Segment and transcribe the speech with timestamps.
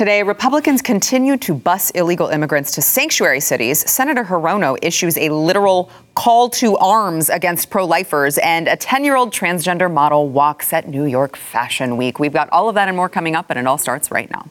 [0.00, 3.80] Today, Republicans continue to bus illegal immigrants to sanctuary cities.
[3.80, 9.14] Senator Hirono issues a literal call to arms against pro lifers, and a 10 year
[9.14, 12.18] old transgender model walks at New York Fashion Week.
[12.18, 14.46] We've got all of that and more coming up, and it all starts right now.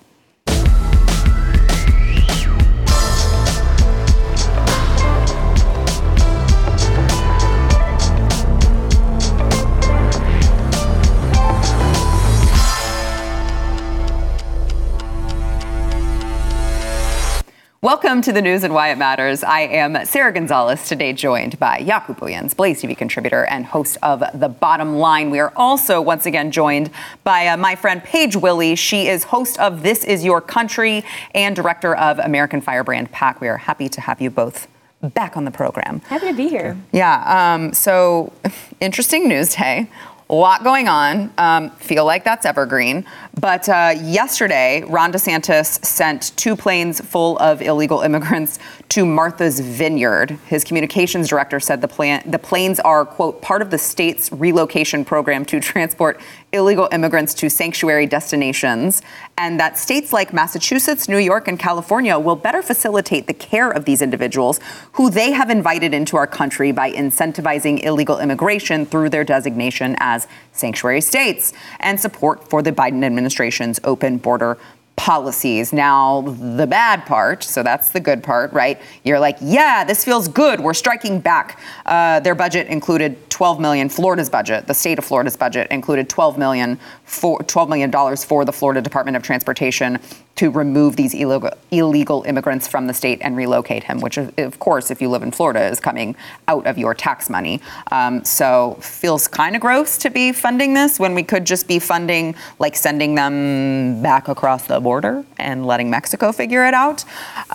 [17.82, 19.42] Welcome to the news and why it matters.
[19.42, 24.22] I am Sarah Gonzalez, today joined by Jaco Booyens, Blaze TV contributor and host of
[24.34, 25.30] The Bottom Line.
[25.30, 26.92] We are also once again joined
[27.24, 28.76] by uh, my friend Paige Willie.
[28.76, 33.40] She is host of This Is Your Country and director of American Firebrand PAC.
[33.40, 34.68] We are happy to have you both
[35.14, 36.02] back on the program.
[36.02, 36.76] Happy to be here.
[36.92, 37.54] Yeah.
[37.54, 38.34] Um, so,
[38.82, 39.90] interesting news day
[40.30, 41.34] a lot going on.
[41.40, 43.06] Um, feel like that's evergreen.
[43.40, 50.32] But uh, yesterday, Ron DeSantis sent two planes full of illegal immigrants to Martha's Vineyard.
[50.46, 55.04] His communications director said the, plan- the planes are, quote, part of the state's relocation
[55.04, 59.02] program to transport illegal immigrants to sanctuary destinations,
[59.38, 63.86] and that states like Massachusetts, New York, and California will better facilitate the care of
[63.86, 64.60] these individuals
[64.94, 70.28] who they have invited into our country by incentivizing illegal immigration through their designation as
[70.52, 74.58] sanctuary states and support for the Biden administration's open border
[75.00, 75.72] policies.
[75.72, 76.22] Now,
[76.58, 78.82] the bad part, so that's the good part, right?
[79.06, 80.60] You're like, yeah, this feels good.
[80.60, 81.58] We're striking back.
[81.86, 83.88] Uh, their budget included 12 million.
[83.88, 86.78] Florida's budget, the state of Florida's budget, included 12 million
[87.10, 89.98] for 12 million dollars for the Florida Department of Transportation
[90.36, 94.92] to remove these illegal, illegal immigrants from the state and relocate him, which, of course,
[94.92, 96.16] if you live in Florida, is coming
[96.48, 97.60] out of your tax money.
[97.92, 101.80] Um, so feels kind of gross to be funding this when we could just be
[101.80, 107.04] funding, like sending them back across the border and letting Mexico figure it out.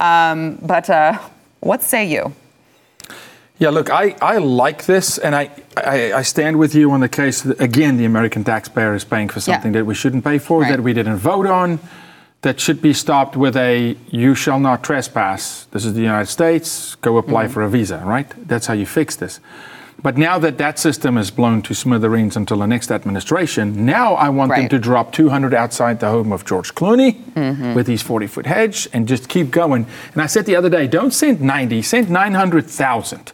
[0.01, 1.19] Um, but uh,
[1.61, 2.35] what say you?
[3.59, 7.09] Yeah, look, I, I like this, and I, I, I, stand with you on the
[7.09, 9.81] case that, again, the American taxpayer is paying for something yeah.
[9.81, 10.71] that we shouldn't pay for, right.
[10.71, 11.79] that we didn't vote on
[12.45, 15.65] that should be stopped with a you shall not trespass.
[15.67, 17.53] This is the United States, go apply mm-hmm.
[17.53, 18.29] for a visa, right?
[18.49, 19.41] That's how you fix this.
[20.03, 24.29] But now that that system is blown to smithereens until the next administration, now I
[24.29, 24.61] want right.
[24.61, 27.73] them to drop 200 outside the home of George Clooney mm-hmm.
[27.73, 29.87] with his 40 foot hedge and just keep going.
[30.13, 33.33] And I said the other day, don't send 90, send 900,000.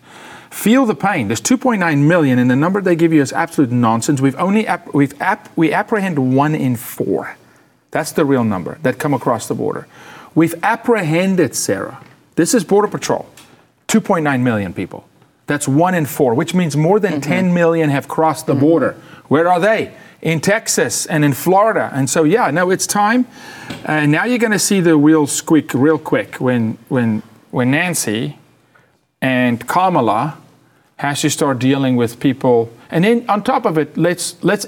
[0.50, 1.28] Feel the pain.
[1.28, 4.20] There's 2.9 million, and the number they give you is absolute nonsense.
[4.20, 7.36] We've only ap- we've ap- we apprehend one in four.
[7.92, 9.86] That's the real number that come across the border.
[10.34, 12.02] We've apprehended, Sarah.
[12.34, 13.28] This is Border Patrol.
[13.88, 15.08] 2.9 million people.
[15.46, 17.30] That's one in four, which means more than mm-hmm.
[17.30, 18.60] 10 million have crossed the mm-hmm.
[18.60, 18.92] border.
[19.26, 19.92] Where are they?
[20.22, 21.90] In Texas and in Florida.
[21.92, 23.26] And so, yeah, no, it's time.
[23.84, 28.38] And now you're going to see the wheels squeak real quick when, when, when Nancy
[29.20, 30.39] and Kamala
[31.00, 32.70] has to start dealing with people.
[32.90, 34.66] And then on top of it, let's, let's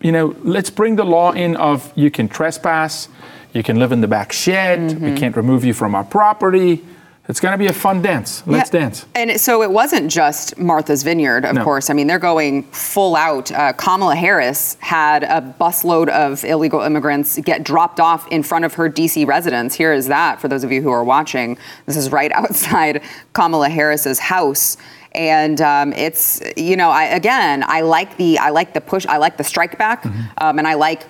[0.00, 3.08] you know, let's bring the law in of you can trespass,
[3.52, 5.04] you can live in the back shed, mm-hmm.
[5.04, 6.82] we can't remove you from our property.
[7.28, 8.46] It's going to be a fun dance.
[8.46, 8.80] Let's yeah.
[8.80, 9.06] dance.
[9.14, 11.64] And so it wasn't just Martha's Vineyard, of no.
[11.64, 11.88] course.
[11.88, 13.50] I mean, they're going full out.
[13.50, 18.74] Uh, Kamala Harris had a busload of illegal immigrants get dropped off in front of
[18.74, 19.24] her D.C.
[19.24, 19.74] residence.
[19.74, 21.56] Here is that for those of you who are watching.
[21.86, 23.02] This is right outside
[23.32, 24.76] Kamala Harris's house
[25.14, 29.16] and um, it's you know I, again I like the I like the push I
[29.18, 30.22] like the strike back mm-hmm.
[30.38, 31.02] um, and I like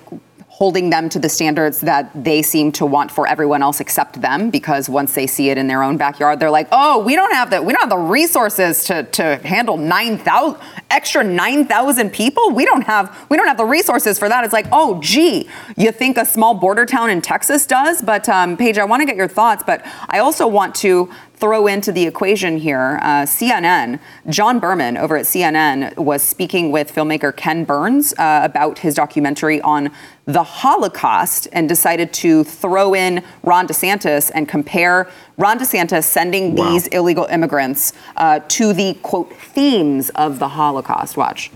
[0.48, 4.50] holding them to the standards that they seem to want for everyone else except them
[4.50, 7.50] because once they see it in their own backyard they're like oh we don't have
[7.50, 10.60] the we don't have the resources to, to handle 9000
[10.94, 12.50] extra 9000 people.
[12.50, 14.44] We don't have we don't have the resources for that.
[14.44, 18.00] It's like oh gee you think a small border town in texas does?
[18.00, 21.66] But um, paige i want to get your thoughts but i also want to throw
[21.66, 23.98] into the equation here uh, CNN.
[24.28, 29.60] John Berman over at CNN was speaking with filmmaker Ken Burns uh, about his documentary
[29.60, 29.90] on
[30.26, 36.70] the Holocaust and decided to throw in Ron DeSantis and compare Ron DeSantis sending wow.
[36.70, 41.16] these illegal immigrants uh, to the quote themes of the Holocaust.
[41.16, 41.50] Watch.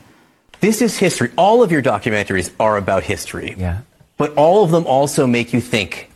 [0.61, 1.31] This is history.
[1.37, 3.55] All of your documentaries are about history.
[3.56, 3.81] Yeah.
[4.17, 6.07] But all of them also make you think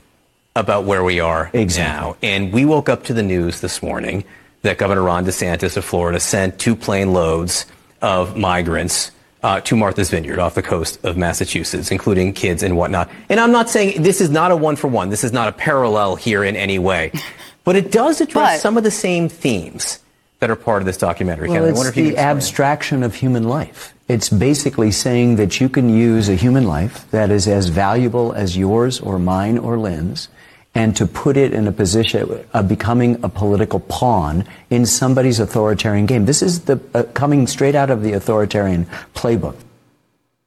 [0.54, 2.10] about where we are exactly.
[2.10, 2.16] now.
[2.22, 4.24] And we woke up to the news this morning
[4.62, 7.66] that Governor Ron DeSantis of Florida sent two plane loads
[8.00, 9.10] of migrants
[9.42, 13.10] uh, to Martha's Vineyard off the coast of Massachusetts, including kids and whatnot.
[13.28, 15.08] And I'm not saying this is not a one for one.
[15.08, 17.12] This is not a parallel here in any way.
[17.64, 20.00] But it does address but, some of the same themes
[20.40, 21.48] that are part of this documentary.
[21.48, 23.94] Well, it's the abstraction of human life.
[24.08, 28.56] It's basically saying that you can use a human life that is as valuable as
[28.56, 30.28] yours or mine or Lynn's
[30.74, 36.06] and to put it in a position of becoming a political pawn in somebody's authoritarian
[36.06, 36.24] game.
[36.24, 39.56] This is the uh, coming straight out of the authoritarian playbook.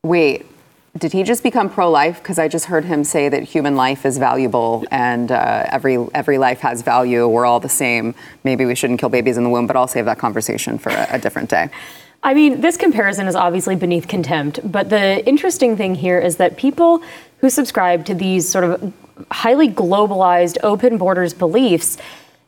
[0.03, 0.45] Wait,
[0.97, 2.19] did he just become pro-life?
[2.19, 6.37] Because I just heard him say that human life is valuable and uh, every every
[6.37, 7.27] life has value.
[7.27, 8.15] We're all the same.
[8.43, 11.07] Maybe we shouldn't kill babies in the womb, but I'll save that conversation for a,
[11.11, 11.69] a different day.
[12.23, 16.57] I mean, this comparison is obviously beneath contempt, but the interesting thing here is that
[16.57, 17.03] people
[17.41, 18.93] who subscribe to these sort of
[19.31, 21.97] highly globalized open borders beliefs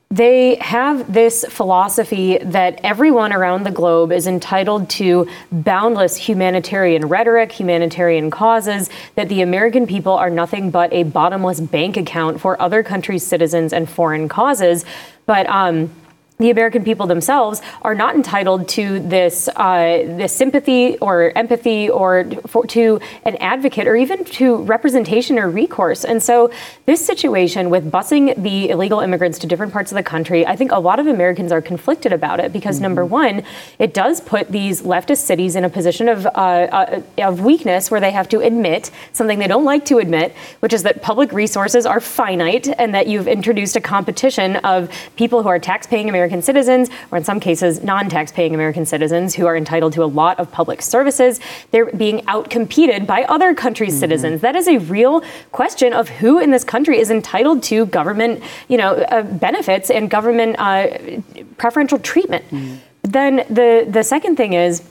[0.10, 7.52] they have this philosophy that everyone around the globe is entitled to boundless humanitarian rhetoric,
[7.52, 12.84] humanitarian causes, that the American people are nothing but a bottomless bank account for other
[12.84, 14.86] countries' citizens and foreign causes.
[15.26, 15.92] But um,
[16.40, 22.26] the American people themselves are not entitled to this uh, this sympathy or empathy or
[22.46, 26.06] for, to an advocate or even to representation or recourse.
[26.06, 26.52] And so,
[26.86, 30.72] this situation with busing the illegal immigrants to different parts of the country, I think
[30.72, 32.84] a lot of Americans are conflicted about it because mm-hmm.
[32.84, 33.42] number one,
[33.80, 38.00] it does put these leftist cities in a position of uh, uh, of weakness where
[38.00, 41.88] they have to admit something they don't like to admit, which is that public resources
[41.88, 46.42] are finite and that you've introduced a competition of people who are tax-paying Americans American
[46.42, 50.06] citizens, or in some cases, non tax paying American citizens who are entitled to a
[50.22, 51.40] lot of public services.
[51.72, 54.00] They're being outcompeted by other countries' mm-hmm.
[54.00, 54.42] citizens.
[54.42, 58.78] That is a real question of who in this country is entitled to government, you
[58.78, 61.22] know, uh, benefits and government uh,
[61.58, 62.44] preferential treatment.
[62.46, 62.76] Mm-hmm.
[63.04, 64.84] Then the the second thing is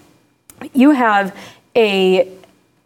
[0.72, 1.36] you have
[1.74, 2.26] a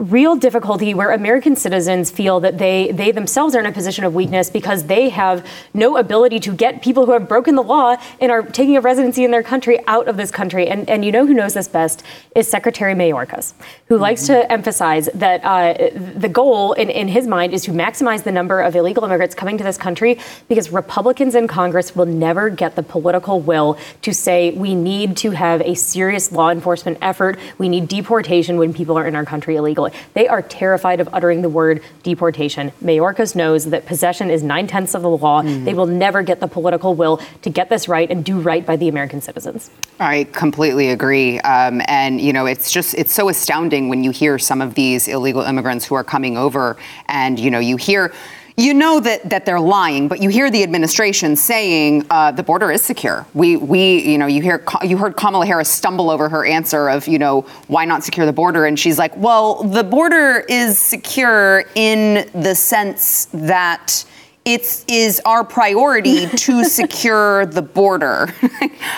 [0.01, 4.15] real difficulty where American citizens feel that they they themselves are in a position of
[4.15, 8.33] weakness because they have no ability to get people who have broken the law and
[8.33, 10.69] are taking a residency in their country out of this country.
[10.69, 12.03] And and you know who knows this best
[12.35, 13.53] is Secretary Mayorkas,
[13.89, 14.03] who mm-hmm.
[14.03, 18.33] likes to emphasize that uh, the goal in, in his mind is to maximize the
[18.33, 20.19] number of illegal immigrants coming to this country
[20.49, 25.33] because Republicans in Congress will never get the political will to say we need to
[25.33, 27.39] have a serious law enforcement effort.
[27.59, 29.90] We need deportation when people are in our country illegally.
[30.15, 32.73] They are terrified of uttering the word deportation.
[32.83, 35.43] Mayorkas knows that possession is nine tenths of the law.
[35.43, 35.65] Mm.
[35.65, 38.77] They will never get the political will to get this right and do right by
[38.77, 39.71] the American citizens.
[39.99, 41.41] I completely agree.
[41.41, 45.09] Um, and, you know, it's just, it's so astounding when you hear some of these
[45.09, 46.77] illegal immigrants who are coming over
[47.07, 48.13] and, you know, you hear,
[48.61, 52.71] you know that, that they're lying, but you hear the administration saying uh, the border
[52.71, 53.27] is secure.
[53.35, 57.09] We, we, you know, you hear you heard Kamala Harris stumble over her answer of,
[57.09, 58.67] you know, why not secure the border?
[58.67, 64.05] And she's like, well, the border is secure in the sense that
[64.45, 68.33] it is our priority to secure the border.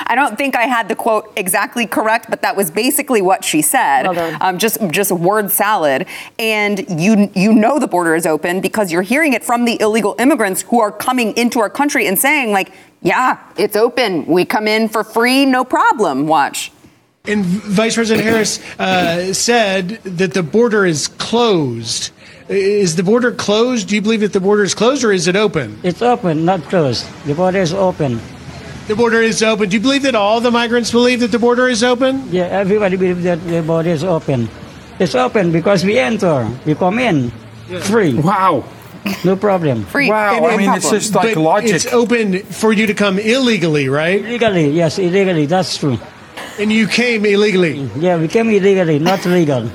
[0.06, 3.60] I don't think I had the quote exactly correct, but that was basically what she
[3.60, 4.06] said.
[4.06, 6.06] Well um, just just word salad.
[6.38, 10.14] And you you know the border is open because you're hearing it from the illegal
[10.18, 12.72] immigrants who are coming into our country and saying like,
[13.02, 14.26] yeah, it's open.
[14.26, 16.28] We come in for free, no problem.
[16.28, 16.70] Watch.
[17.24, 22.10] And Vice President Harris uh, said that the border is closed.
[22.48, 23.88] Is the border closed?
[23.88, 25.78] Do you believe that the border is closed or is it open?
[25.82, 27.06] It's open, not closed.
[27.24, 28.20] The border is open.
[28.88, 29.68] The border is open.
[29.68, 32.28] Do you believe that all the migrants believe that the border is open?
[32.32, 34.48] Yeah, everybody believes that the border is open.
[34.98, 37.32] It's open because we enter, we come in,
[37.68, 37.80] yeah.
[37.80, 38.14] free.
[38.14, 38.64] Wow.
[39.24, 39.84] No problem.
[39.84, 40.08] Free.
[40.08, 41.72] Wow, I mean, it's just like but logic.
[41.74, 44.20] It's open for you to come illegally, right?
[44.20, 45.46] Illegally, yes, illegally.
[45.46, 45.98] That's true.
[46.58, 47.90] And you came illegally?
[47.96, 49.70] Yeah, we came illegally, not legal.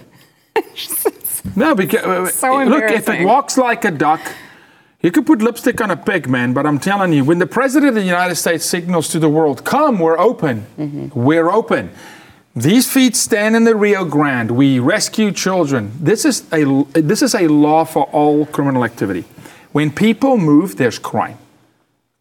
[1.57, 4.21] No, because uh, so look, if it walks like a duck,
[5.01, 6.53] you could put lipstick on a pig, man.
[6.53, 9.65] But I'm telling you, when the president of the United States signals to the world,
[9.65, 11.19] "Come, we're open, mm-hmm.
[11.19, 11.89] we're open."
[12.55, 14.51] These feet stand in the Rio Grande.
[14.51, 15.93] We rescue children.
[15.99, 19.25] This is a this is a law for all criminal activity.
[19.71, 21.39] When people move, there's crime.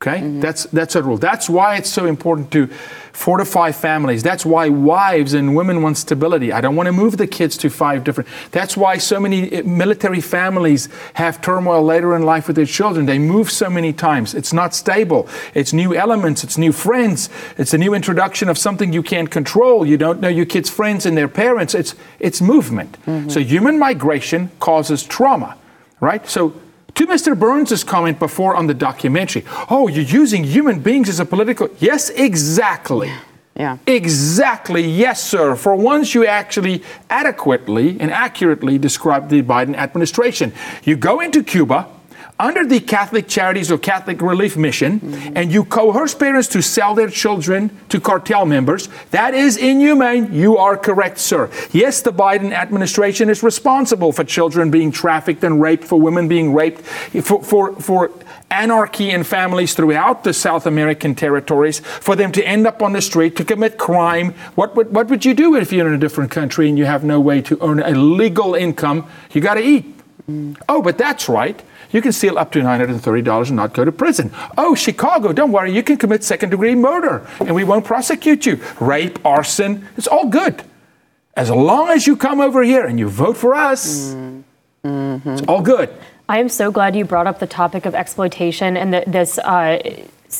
[0.07, 0.41] Okay, mm-hmm.
[0.41, 1.17] that's that's a rule.
[1.17, 2.69] That's why it's so important to
[3.13, 4.23] fortify families.
[4.23, 6.53] That's why wives and women want stability.
[6.53, 8.29] I don't want to move the kids to five different.
[8.53, 13.07] That's why so many eh, military families have turmoil later in life with their children.
[13.07, 14.35] They move so many times.
[14.35, 15.29] It's not stable.
[15.55, 16.45] It's new elements.
[16.45, 17.29] It's new friends.
[17.59, 19.85] It's a new introduction of something you can't control.
[19.85, 21.75] You don't know your kids' friends and their parents.
[21.75, 22.97] It's it's movement.
[23.07, 23.31] Mm-hmm.
[23.31, 25.57] So human migration causes trauma,
[26.01, 26.29] right?
[26.29, 26.53] So
[26.97, 27.39] to Mr.
[27.39, 31.69] Burns's comment before on the documentary, oh, you're using human beings as a political.
[31.79, 33.13] Yes, exactly.
[33.55, 33.79] Yeah.
[33.87, 34.83] Exactly.
[34.83, 35.57] Yes, sir.
[35.57, 40.53] For once, you actually adequately and accurately describe the Biden administration.
[40.85, 41.89] You go into Cuba,
[42.39, 45.37] under the Catholic Charities or Catholic Relief Mission, mm-hmm.
[45.37, 50.33] and you coerce parents to sell their children to cartel members, that is inhumane.
[50.33, 51.51] You are correct, sir.
[51.73, 56.53] Yes, the Biden administration is responsible for children being trafficked and raped, for women being
[56.53, 58.11] raped, for, for, for
[58.51, 63.01] anarchy in families throughout the South American territories, for them to end up on the
[63.01, 64.33] street to commit crime.
[64.55, 67.03] What would, what would you do if you're in a different country and you have
[67.03, 69.09] no way to earn a legal income?
[69.33, 69.95] You got to eat.
[70.31, 70.57] Mm.
[70.69, 71.61] Oh, but that's right.
[71.97, 74.31] You can steal up to $930 and not go to prison.
[74.59, 78.61] Oh, Chicago, don't worry, you can commit second degree murder and we won't prosecute you.
[78.81, 80.63] Rape, arson, it's all good.
[81.39, 85.27] As long as you come over here and you vote for us, mm-hmm.
[85.31, 85.89] it's all good.
[86.29, 89.79] I am so glad you brought up the topic of exploitation and the, this uh,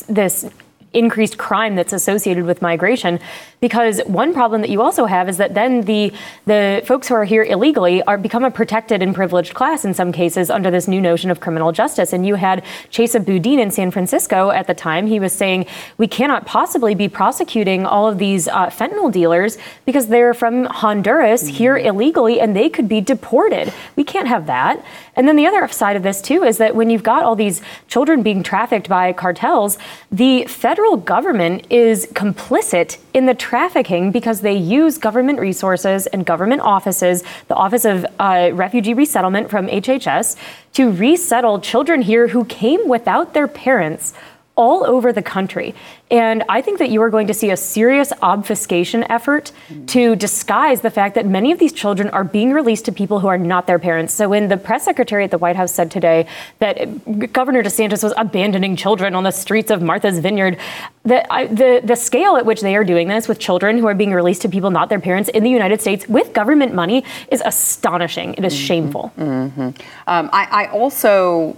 [0.07, 0.45] this
[0.93, 3.19] increased crime that's associated with migration.
[3.59, 6.13] Because one problem that you also have is that then the
[6.45, 10.11] the folks who are here illegally are become a protected and privileged class in some
[10.11, 12.13] cases under this new notion of criminal justice.
[12.13, 15.07] And you had Chesa Boudin in San Francisco at the time.
[15.07, 15.65] He was saying
[15.97, 21.43] we cannot possibly be prosecuting all of these uh, fentanyl dealers because they're from Honduras
[21.43, 21.53] mm-hmm.
[21.53, 23.73] here illegally and they could be deported.
[23.95, 24.85] We can't have that.
[25.15, 27.61] And then the other side of this too is that when you've got all these
[27.87, 29.79] children being trafficked by cartels,
[30.11, 36.61] the federal government is complicit in the trafficking because they use government resources and government
[36.61, 40.35] offices, the Office of uh, Refugee Resettlement from HHS,
[40.73, 44.13] to resettle children here who came without their parents
[44.57, 45.73] all over the country.
[46.09, 49.51] And I think that you are going to see a serious obfuscation effort
[49.87, 53.27] to disguise the fact that many of these children are being released to people who
[53.27, 54.13] are not their parents.
[54.13, 56.27] So when the press secretary at the White House said today
[56.59, 60.57] that Governor DeSantis was abandoning children on the streets of Martha's Vineyard,
[61.03, 63.95] the, I, the, the scale at which they are doing this with children who are
[63.95, 67.41] being released to people not their parents in the United States with government money is
[67.45, 68.33] astonishing.
[68.33, 68.65] It is mm-hmm.
[68.65, 69.11] shameful.
[69.17, 69.61] Mm-hmm.
[70.07, 71.55] Um, I, I also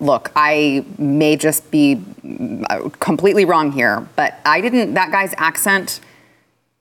[0.00, 2.02] look, I may just be
[2.70, 6.00] uh, completely wrong here, but I didn't, that guy's accent,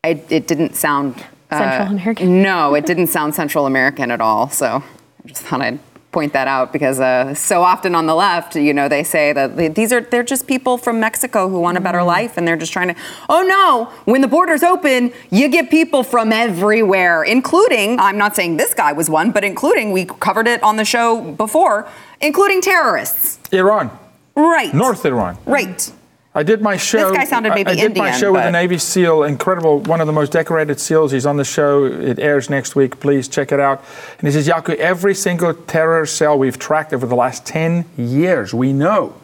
[0.04, 1.26] I, it didn't sound.
[1.50, 2.42] Uh, Central American?
[2.48, 4.50] No, it didn't sound Central American at all.
[4.50, 5.80] So I just thought I'd
[6.12, 9.76] point that out because uh, so often on the left, you know, they say that
[9.76, 12.08] these are they're just people from Mexico who want a better mm.
[12.08, 12.96] life, and they're just trying to.
[13.30, 13.86] Oh no!
[14.12, 18.94] When the borders open, you get people from everywhere, including I'm not saying this guy
[18.94, 21.88] was one, but including we covered it on the show before,
[22.22, 23.40] including terrorists.
[23.52, 23.98] Iran.
[24.36, 24.74] Right.
[24.74, 25.38] North Iran.
[25.46, 25.92] Right.
[26.38, 27.10] I did my show.
[27.10, 29.80] This guy sounded maybe I, I did Indian, my show with a Navy SEAL, incredible,
[29.80, 31.12] one of the most decorated SEALs.
[31.12, 31.86] He's on the show.
[31.86, 33.00] It airs next week.
[33.00, 33.84] Please check it out.
[34.20, 38.54] And he says, Jaco, every single terror cell we've tracked over the last 10 years,
[38.54, 39.16] we know,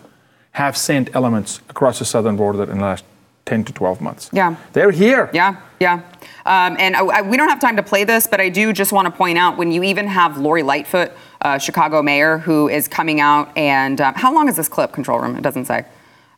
[0.54, 3.06] have sent elements across the southern border in the last
[3.46, 4.30] 10 to 12 months.
[4.32, 4.56] Yeah.
[4.72, 5.30] They're here.
[5.34, 6.02] Yeah, yeah.
[6.46, 8.92] Um, and I, I, we don't have time to play this, but I do just
[8.92, 12.88] want to point out when you even have Lori Lightfoot, uh, Chicago mayor, who is
[12.88, 15.36] coming out and um, how long is this clip, control room?
[15.36, 15.86] It doesn't say.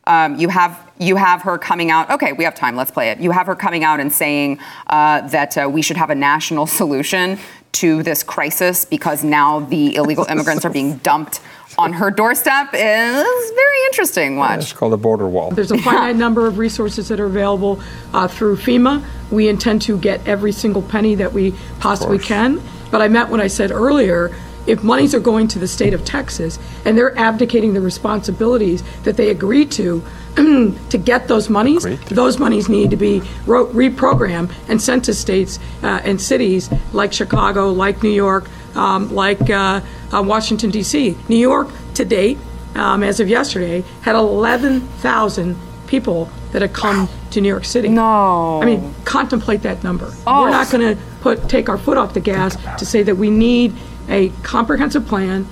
[0.08, 2.10] Um, you have you have her coming out.
[2.10, 2.76] Okay, we have time.
[2.76, 3.18] Let's play it.
[3.18, 6.66] You have her coming out and saying uh, that uh, we should have a national
[6.80, 7.38] solution
[7.72, 11.40] to this crisis because now the illegal immigrants are being dumped
[11.78, 14.36] on her doorstep is very interesting.
[14.36, 14.60] Watch.
[14.60, 15.50] It's called a border wall.
[15.50, 17.80] There's a finite number of resources that are available
[18.12, 19.04] uh, through FEMA.
[19.30, 22.62] We intend to get every single penny that we possibly can.
[22.90, 24.34] But I meant what I said earlier
[24.66, 29.16] if monies are going to the state of Texas and they're abdicating the responsibilities that
[29.16, 30.02] they agreed to
[30.36, 36.00] to get those monies, those monies need to be reprogrammed and sent to states uh,
[36.04, 39.80] and cities like Chicago, like New York, um, like uh,
[40.12, 41.16] uh, Washington, D.C.
[41.28, 42.38] New York, to date,
[42.74, 47.88] um, as of yesterday, had 11,000 people that had come to New York City.
[47.88, 48.62] No.
[48.62, 50.12] I mean, contemplate that number.
[50.26, 50.42] Oh.
[50.42, 53.30] We're not going to put take our foot off the gas to say that we
[53.30, 53.74] need
[54.08, 55.46] a comprehensive plan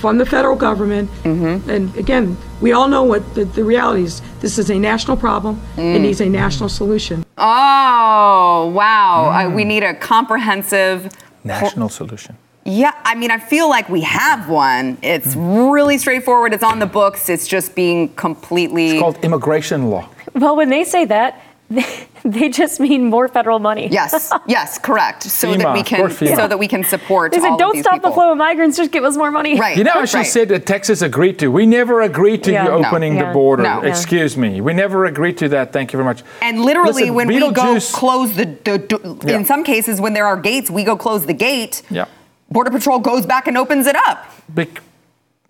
[0.00, 1.10] from the federal government.
[1.22, 1.70] Mm-hmm.
[1.70, 4.22] And again, we all know what the, the reality is.
[4.40, 5.60] This is a national problem.
[5.76, 5.96] Mm.
[5.96, 7.24] It needs a national solution.
[7.38, 9.30] Oh, wow.
[9.32, 9.46] Mm.
[9.46, 11.10] Uh, we need a comprehensive
[11.44, 12.36] national solution.
[12.70, 14.98] Yeah, I mean, I feel like we have one.
[15.02, 15.72] It's mm.
[15.72, 16.52] really straightforward.
[16.52, 17.28] It's on the books.
[17.28, 18.90] It's just being completely.
[18.90, 20.08] It's called immigration law.
[20.34, 21.42] Well, when they say that,
[22.24, 23.88] they just mean more federal money.
[23.90, 25.22] Yes, yes, correct.
[25.24, 27.32] So FEMA, that we can, so that we can support.
[27.32, 28.10] They said, "Don't stop people.
[28.10, 28.76] the flow of migrants.
[28.76, 29.76] Just give us more money." Right.
[29.76, 30.26] You know, how she right.
[30.26, 31.48] said that Texas agreed to.
[31.48, 32.64] We never agreed to yeah.
[32.64, 33.26] you opening no.
[33.26, 33.62] the border.
[33.62, 33.82] No.
[33.82, 34.60] Excuse me.
[34.60, 35.72] We never agreed to that.
[35.72, 36.22] Thank you very much.
[36.42, 39.36] And literally, Listen, when we go close the, the yeah.
[39.36, 41.82] in some cases, when there are gates, we go close the gate.
[41.90, 42.06] Yeah.
[42.50, 44.26] Border Patrol goes back and opens it up.
[44.52, 44.80] Big,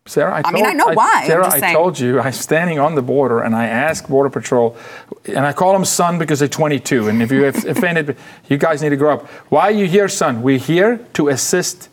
[0.07, 1.26] Sarah, I, told, I mean, I know why.
[1.26, 4.76] Sarah, I told you, I'm standing on the border and I ask Border Patrol,
[5.26, 7.09] and I call them son because they're 22.
[7.09, 8.16] And if you offended,
[8.49, 9.28] you guys need to grow up.
[9.50, 10.42] Why are you here, son?
[10.42, 11.88] We're here to assist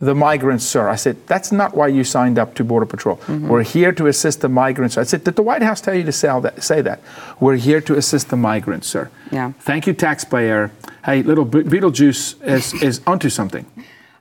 [0.00, 0.88] the migrants, sir.
[0.88, 3.16] I said, that's not why you signed up to Border Patrol.
[3.16, 3.48] Mm-hmm.
[3.48, 4.98] We're here to assist the migrants.
[4.98, 7.00] I said, did the White House tell you to that, say that?
[7.40, 9.10] We're here to assist the migrants, sir.
[9.30, 9.52] Yeah.
[9.60, 10.70] Thank you, taxpayer.
[11.04, 13.66] Hey, little Beetlejuice is, is onto something.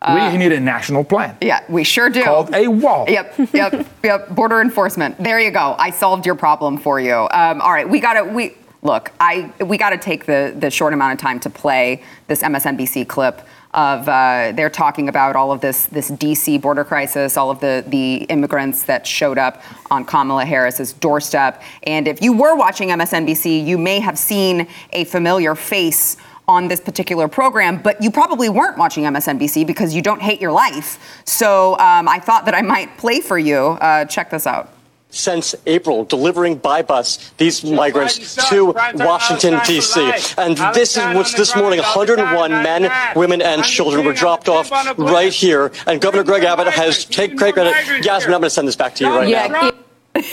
[0.04, 1.38] Uh, we need a national plan.
[1.42, 2.24] Yeah, we sure do.
[2.24, 3.06] Called a wall.
[3.08, 4.30] Yep, yep, yep.
[4.30, 5.18] Border enforcement.
[5.18, 5.76] There you go.
[5.78, 7.28] I solved your problem for you.
[7.32, 9.12] Um, all right, we got to we look.
[9.20, 13.08] I we got to take the the short amount of time to play this MSNBC
[13.08, 13.42] clip
[13.74, 17.84] of uh, they're talking about all of this this DC border crisis, all of the
[17.88, 21.62] the immigrants that showed up on Kamala Harris's doorstep.
[21.84, 26.80] And if you were watching MSNBC, you may have seen a familiar face on this
[26.80, 31.22] particular program, but you probably weren't watching MSNBC because you don't hate your life.
[31.26, 33.58] So um, I thought that I might play for you.
[33.58, 34.74] Uh, check this out
[35.14, 40.02] since April, delivering by bus these migrants to Washington, D.C.
[40.38, 45.32] And this is what's this morning 101 men, women, and children were dropped off right
[45.32, 45.72] here.
[45.86, 48.04] And Governor Greg Abbott has take great credit.
[48.04, 49.48] Yasmin, I'm going to send this back to you right yeah.
[49.48, 49.72] now.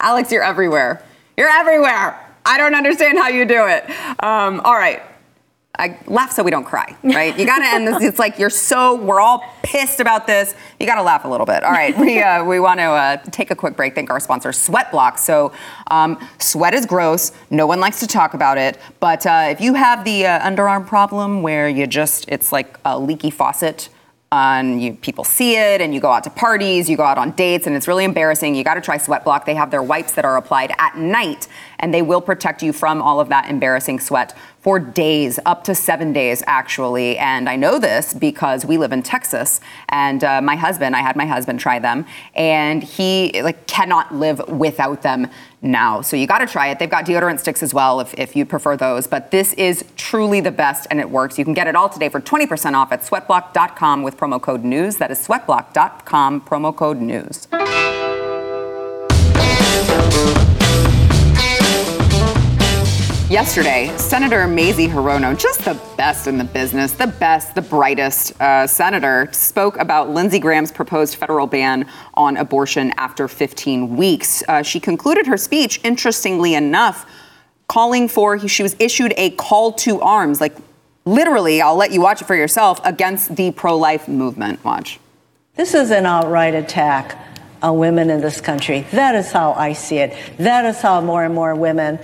[0.00, 1.02] Alex, you're everywhere.
[1.36, 2.27] You're everywhere.
[2.48, 3.84] I don't understand how you do it.
[4.24, 5.02] Um, all right.
[5.78, 7.38] I laugh so we don't cry, right?
[7.38, 8.02] You got to end this.
[8.02, 10.54] It's like you're so we're all pissed about this.
[10.80, 11.62] You got to laugh a little bit.
[11.62, 13.94] All right, we uh, we want to uh, take a quick break.
[13.94, 15.18] Thank our sponsor, SweatBlock.
[15.20, 15.52] So,
[15.88, 17.30] um, sweat is gross.
[17.50, 18.76] No one likes to talk about it.
[18.98, 22.98] But uh, if you have the uh, underarm problem where you just it's like a
[22.98, 23.88] leaky faucet
[24.30, 27.30] and you, people see it and you go out to parties, you go out on
[27.32, 28.54] dates, and it's really embarrassing.
[28.54, 29.46] You got to try SweatBlock.
[29.46, 33.00] They have their wipes that are applied at night, and they will protect you from
[33.00, 37.16] all of that embarrassing sweat for days, up to seven days, actually.
[37.16, 41.16] And I know this because we live in Texas, and uh, my husband, I had
[41.16, 42.04] my husband try them,
[42.34, 45.28] and he like cannot live without them
[45.60, 46.00] now.
[46.00, 46.78] So you got to try it.
[46.78, 49.06] They've got deodorant sticks as well if, if you prefer those.
[49.06, 51.38] But this is truly the best and it works.
[51.38, 54.96] You can get it all today for 20% off at sweatblock.com with promo code news.
[54.96, 57.48] That is sweatblock.com, promo code news.
[63.30, 68.66] Yesterday, Senator Mazie Hirono, just the best in the business, the best, the brightest uh,
[68.66, 74.42] senator, spoke about Lindsey Graham's proposed federal ban on abortion after 15 weeks.
[74.48, 77.04] Uh, she concluded her speech, interestingly enough,
[77.66, 80.56] calling for, she was issued a call to arms, like
[81.04, 84.64] literally, I'll let you watch it for yourself, against the pro life movement.
[84.64, 85.00] Watch.
[85.54, 87.26] This is an outright attack
[87.62, 88.86] on women in this country.
[88.92, 90.16] That is how I see it.
[90.38, 91.98] That is how more and more women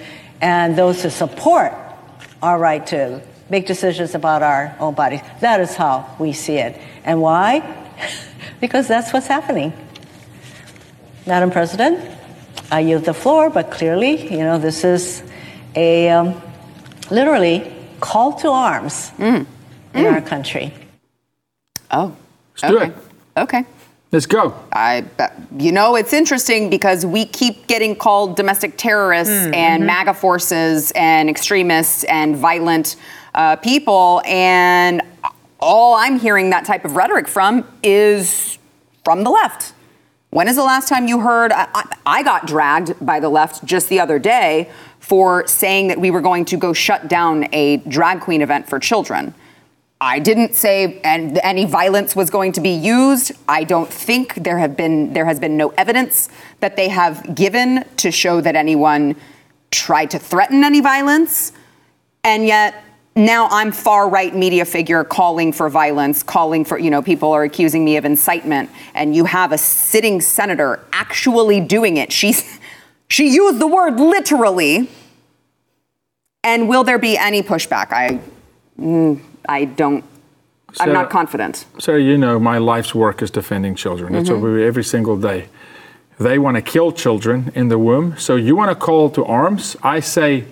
[0.44, 1.72] and those who support
[2.42, 5.22] our right to make decisions about our own bodies.
[5.40, 6.78] That is how we see it.
[7.02, 7.62] And why?
[8.60, 9.72] because that's what's happening.
[11.26, 11.98] Madam President,
[12.70, 15.22] I yield the floor, but clearly, you know, this is
[15.74, 16.42] a um,
[17.10, 19.46] literally call to arms mm.
[19.94, 20.12] in mm.
[20.12, 20.74] our country.
[21.90, 22.14] Oh,
[22.62, 22.86] Let's okay.
[22.86, 23.42] do it.
[23.44, 23.64] Okay.
[24.14, 24.54] Let's go.
[24.72, 25.04] I,
[25.58, 29.86] you know, it's interesting because we keep getting called domestic terrorists mm, and mm-hmm.
[29.88, 32.94] MAGA forces and extremists and violent
[33.34, 35.02] uh, people, and
[35.58, 38.56] all I'm hearing that type of rhetoric from is
[39.04, 39.72] from the left.
[40.30, 41.50] When is the last time you heard?
[41.50, 46.12] I, I got dragged by the left just the other day for saying that we
[46.12, 49.34] were going to go shut down a drag queen event for children.
[50.04, 53.32] I didn't say and any violence was going to be used.
[53.48, 56.28] I don't think there have been there has been no evidence
[56.60, 59.16] that they have given to show that anyone
[59.70, 61.52] tried to threaten any violence.
[62.22, 62.84] And yet
[63.16, 67.44] now I'm far right media figure calling for violence, calling for, you know, people are
[67.44, 72.12] accusing me of incitement and you have a sitting senator actually doing it.
[72.12, 72.60] She's
[73.08, 74.90] she used the word literally.
[76.42, 77.90] And will there be any pushback?
[77.90, 78.20] I
[78.78, 80.04] mm, I don't.
[80.80, 81.66] I'm not confident.
[81.78, 84.12] So you know, my life's work is defending children.
[84.12, 84.42] That's mm-hmm.
[84.42, 85.48] what we do every single day.
[86.18, 88.16] They want to kill children in the womb.
[88.18, 89.76] So you want to call to arms?
[89.82, 90.44] I say,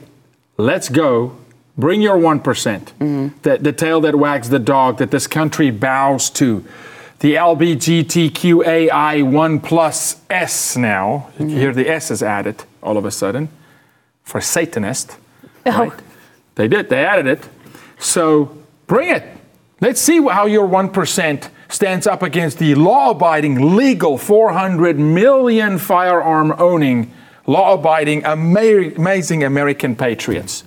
[0.57, 1.37] let's go.
[1.79, 3.29] Bring your one mm-hmm.
[3.43, 6.65] The, the tail that wags the dog that this country bows to.
[7.21, 11.31] The LBGTQAI one plus S now.
[11.35, 11.49] Mm-hmm.
[11.49, 13.49] You hear the S is added all of a sudden
[14.25, 15.17] for Satanist.
[15.65, 15.71] Oh.
[15.71, 15.93] Right?
[16.57, 16.91] They did.
[16.91, 17.49] They added it.
[17.99, 18.62] So
[18.93, 19.25] Bring it.
[19.81, 26.55] Let's see how your 1% stands up against the law abiding, legal, 400 million firearm
[26.59, 27.11] owning,
[27.47, 30.65] law abiding, amazing American patriots.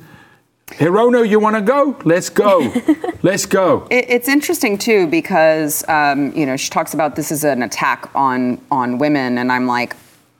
[0.65, 1.99] Hirono, you want to go?
[2.03, 2.73] Let's go.
[3.21, 3.87] Let's go.
[3.91, 8.59] it's interesting too because um, you know she talks about this is an attack on
[8.71, 9.95] on women, and I'm like,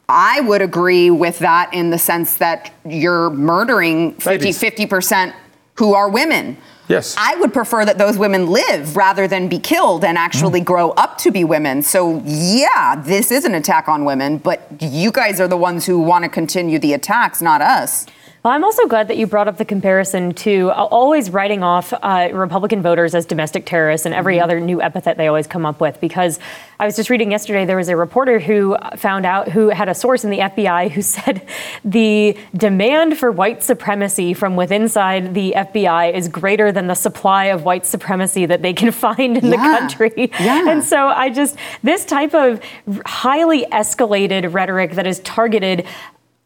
[0.10, 5.36] I would agree with that in the sense that you're murdering 50 percent
[5.76, 6.58] who are women.
[6.88, 7.16] Yes.
[7.18, 10.66] I would prefer that those women live rather than be killed and actually Mm.
[10.66, 11.82] grow up to be women.
[11.82, 16.00] So, yeah, this is an attack on women, but you guys are the ones who
[16.00, 18.06] want to continue the attacks, not us.
[18.46, 21.92] Well, I'm also glad that you brought up the comparison to uh, always writing off
[21.94, 25.82] uh, Republican voters as domestic terrorists and every other new epithet they always come up
[25.82, 26.00] with.
[26.00, 26.38] Because
[26.80, 29.96] I was just reading yesterday, there was a reporter who found out, who had a
[29.96, 31.42] source in the FBI who said
[31.84, 37.46] the demand for white supremacy from within inside the FBI is greater than the supply
[37.46, 40.30] of white supremacy that they can find in the country.
[40.40, 40.70] Yeah.
[40.70, 42.62] And so I just, this type of
[43.08, 45.88] highly escalated rhetoric that is targeted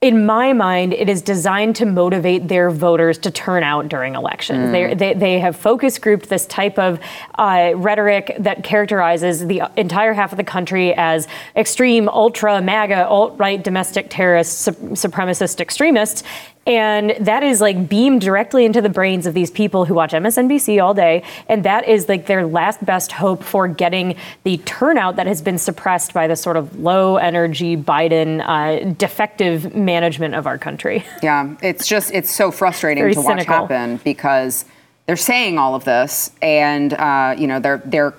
[0.01, 4.69] in my mind, it is designed to motivate their voters to turn out during elections.
[4.69, 4.97] Mm.
[4.97, 6.99] They, they, have focus grouped this type of
[7.37, 13.37] uh, rhetoric that characterizes the entire half of the country as extreme, ultra, MAGA, alt
[13.37, 16.23] right, domestic terrorists, su- supremacist extremists.
[16.69, 20.81] And that is like beamed directly into the brains of these people who watch MSNBC
[20.81, 21.23] all day.
[21.47, 25.57] And that is like their last best hope for getting the turnout that has been
[25.57, 31.03] suppressed by the sort of low energy Biden uh, defective management of our country.
[31.23, 33.53] Yeah, it's just it's so frustrating Very to watch cynical.
[33.67, 34.65] happen because
[35.07, 38.13] they're saying all of this, and uh, you know they're they're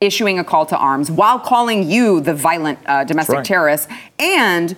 [0.00, 3.44] issuing a call to arms while calling you the violent uh, domestic right.
[3.44, 4.74] terrorist, and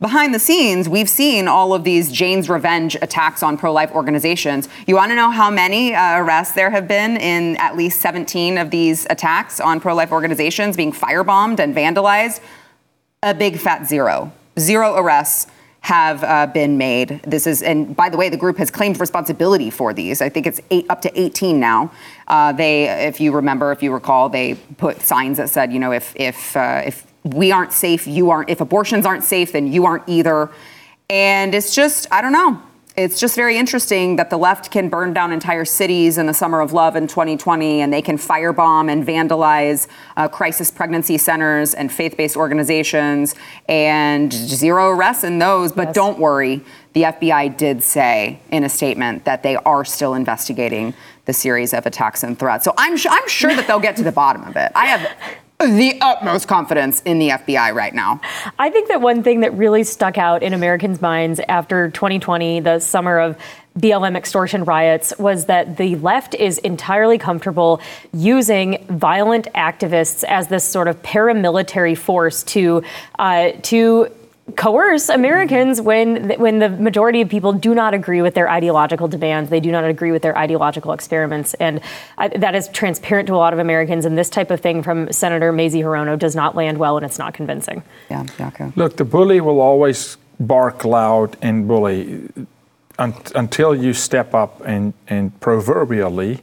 [0.00, 4.68] behind the scenes we've seen all of these Jane's revenge attacks on pro-life organizations.
[4.86, 8.58] You want to know how many uh, arrests there have been in at least 17
[8.58, 12.40] of these attacks on pro-life organizations being firebombed and vandalized?
[13.22, 14.32] a big fat zero.
[14.58, 15.46] Zero arrests
[15.82, 17.20] have uh, been made.
[17.22, 20.20] This is, and by the way, the group has claimed responsibility for these.
[20.20, 21.90] I think it's eight, up to 18 now.
[22.28, 25.92] Uh, they, if you remember, if you recall, they put signs that said, you know,
[25.92, 28.50] if if uh, if we aren't safe, you aren't.
[28.50, 30.50] If abortions aren't safe, then you aren't either.
[31.08, 32.62] And it's just, I don't know.
[32.96, 36.60] It's just very interesting that the left can burn down entire cities in the summer
[36.60, 41.90] of love in 2020, and they can firebomb and vandalize uh, crisis pregnancy centers and
[41.90, 43.36] faith based organizations,
[43.68, 45.72] and zero arrests in those.
[45.72, 50.92] But don't worry, the FBI did say in a statement that they are still investigating
[51.26, 52.64] the series of attacks and threats.
[52.64, 54.72] So I'm, su- I'm sure that they'll get to the bottom of it.
[54.74, 55.16] I have
[55.60, 58.20] the utmost confidence in the FBI right now.
[58.58, 62.78] I think that one thing that really stuck out in Americans' minds after 2020, the
[62.78, 63.36] summer of
[63.78, 67.80] BLM extortion riots, was that the left is entirely comfortable
[68.12, 72.82] using violent activists as this sort of paramilitary force to
[73.18, 74.10] uh, to
[74.56, 79.50] coerce Americans when when the majority of people do not agree with their ideological demands,
[79.50, 81.80] they do not agree with their ideological experiments, and
[82.18, 84.04] I, that is transparent to a lot of Americans.
[84.04, 87.18] And this type of thing from Senator Mazie Hirono does not land well, and it's
[87.18, 87.82] not convincing.
[88.10, 88.74] Yeah, Jaco.
[88.76, 92.28] Look, the bully will always bark loud and bully
[92.98, 96.40] un- until you step up and, and proverbially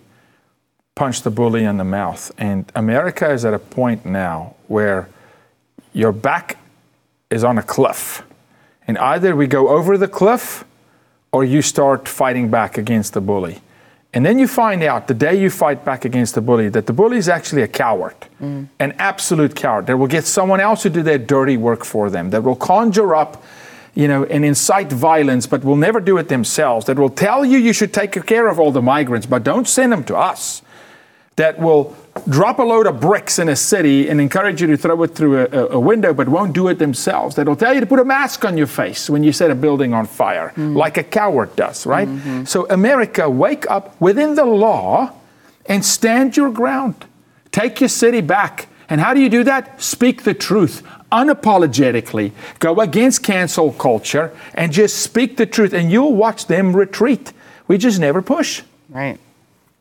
[0.96, 2.32] punch the bully in the mouth.
[2.38, 5.08] And America is at a point now where
[5.93, 6.58] your back
[7.30, 8.24] is on a cliff.
[8.88, 10.63] And either we go over the cliff
[11.32, 13.62] or you start fighting back against the bully.
[14.13, 16.94] And then you find out the day you fight back against the bully that the
[16.94, 18.68] bully is actually a coward, mm.
[18.80, 22.30] an absolute coward that will get someone else to do their dirty work for them,
[22.30, 23.44] that will conjure up,
[23.94, 27.58] you know, and incite violence, but will never do it themselves, that will tell you
[27.58, 30.62] you should take care of all the migrants, but don't send them to us
[31.38, 31.95] that will
[32.30, 35.45] drop a load of bricks in a city and encourage you to throw it through
[35.45, 37.36] a, a window but won't do it themselves.
[37.36, 39.56] That will tell you to put a mask on your face when you set a
[39.56, 40.76] building on fire, mm.
[40.76, 42.08] like a coward does, right?
[42.08, 42.45] Mm-hmm.
[42.45, 45.13] So, America, wake up within the law
[45.67, 47.06] and stand your ground.
[47.52, 48.67] Take your city back.
[48.89, 49.82] And how do you do that?
[49.82, 52.32] Speak the truth unapologetically.
[52.60, 57.34] Go against cancel culture and just speak the truth, and you'll watch them retreat.
[57.67, 58.63] We just never push.
[58.89, 59.19] Right.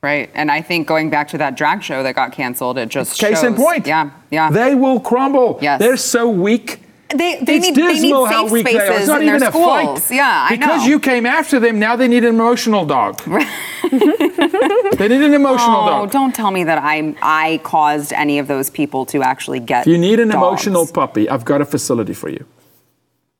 [0.02, 0.30] Right.
[0.34, 3.42] And I think going back to that drag show that got canceled, it just Case
[3.42, 3.86] in point.
[3.86, 4.10] Yeah.
[4.30, 4.50] Yeah.
[4.50, 5.58] They will crumble.
[5.60, 5.80] Yes.
[5.80, 6.80] They're so weak.
[7.08, 8.82] They, they it's need, they need dismal how safe weak they are.
[8.82, 10.08] It's spaces not in even a schools.
[10.08, 10.16] fight.
[10.16, 10.88] Yeah, I because know.
[10.88, 13.22] you came after them, now they need an emotional dog.
[13.24, 16.10] they need an emotional oh, dog.
[16.10, 19.86] don't tell me that I I caused any of those people to actually get.
[19.86, 20.66] If you need an dogs.
[20.66, 22.44] emotional puppy, I've got a facility for you.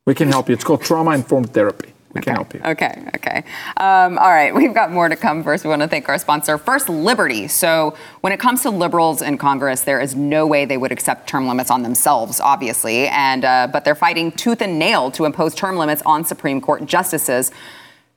[0.07, 0.55] We can help you.
[0.55, 1.93] It's called trauma informed therapy.
[2.17, 2.61] We can help you.
[2.65, 3.45] Okay, okay.
[3.77, 5.45] Um, all right, we've got more to come.
[5.45, 6.59] First, we want to thank our sponsor.
[6.59, 7.49] First, Liberty.
[7.49, 11.29] So, when it comes to liberals in Congress, there is no way they would accept
[11.29, 15.55] term limits on themselves, obviously, and uh, but they're fighting tooth and nail to impose
[15.55, 17.51] term limits on Supreme Court justices.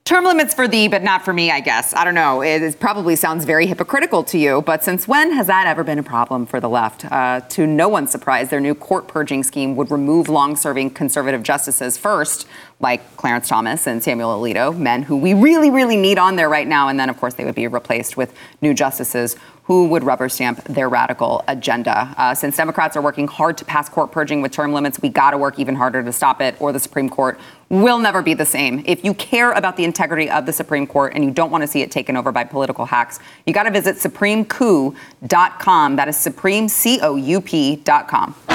[0.06, 1.94] Term limits for thee, but not for me, I guess.
[1.94, 2.42] I don't know.
[2.42, 6.04] It, probably sounds very hypocritical to you, but since when has that ever been a
[6.04, 7.06] problem for the left?
[7.06, 11.44] Uh, to no one's surprise, their new court purging scheme would remove long serving conservative
[11.44, 12.48] justices first,
[12.80, 16.68] like Clarence Thomas and Samuel Alito, men who we really, really need on there right
[16.68, 16.88] now.
[16.88, 18.34] And then, of course, they would be replaced with
[18.64, 19.36] new justices
[19.70, 22.12] who would rubber stamp their radical agenda.
[22.18, 25.30] Uh, since Democrats are working hard to pass court purging with term limits, we got
[25.30, 28.48] to work even harder to stop it, or the Supreme Court will never be the
[28.48, 28.84] same.
[28.88, 31.68] If you care about the integrity of the Supreme Court and you don't want to
[31.68, 35.96] see it taken over by political hacks, you got to visit supremecoup.com.
[35.98, 38.49] That is supremecoup.com.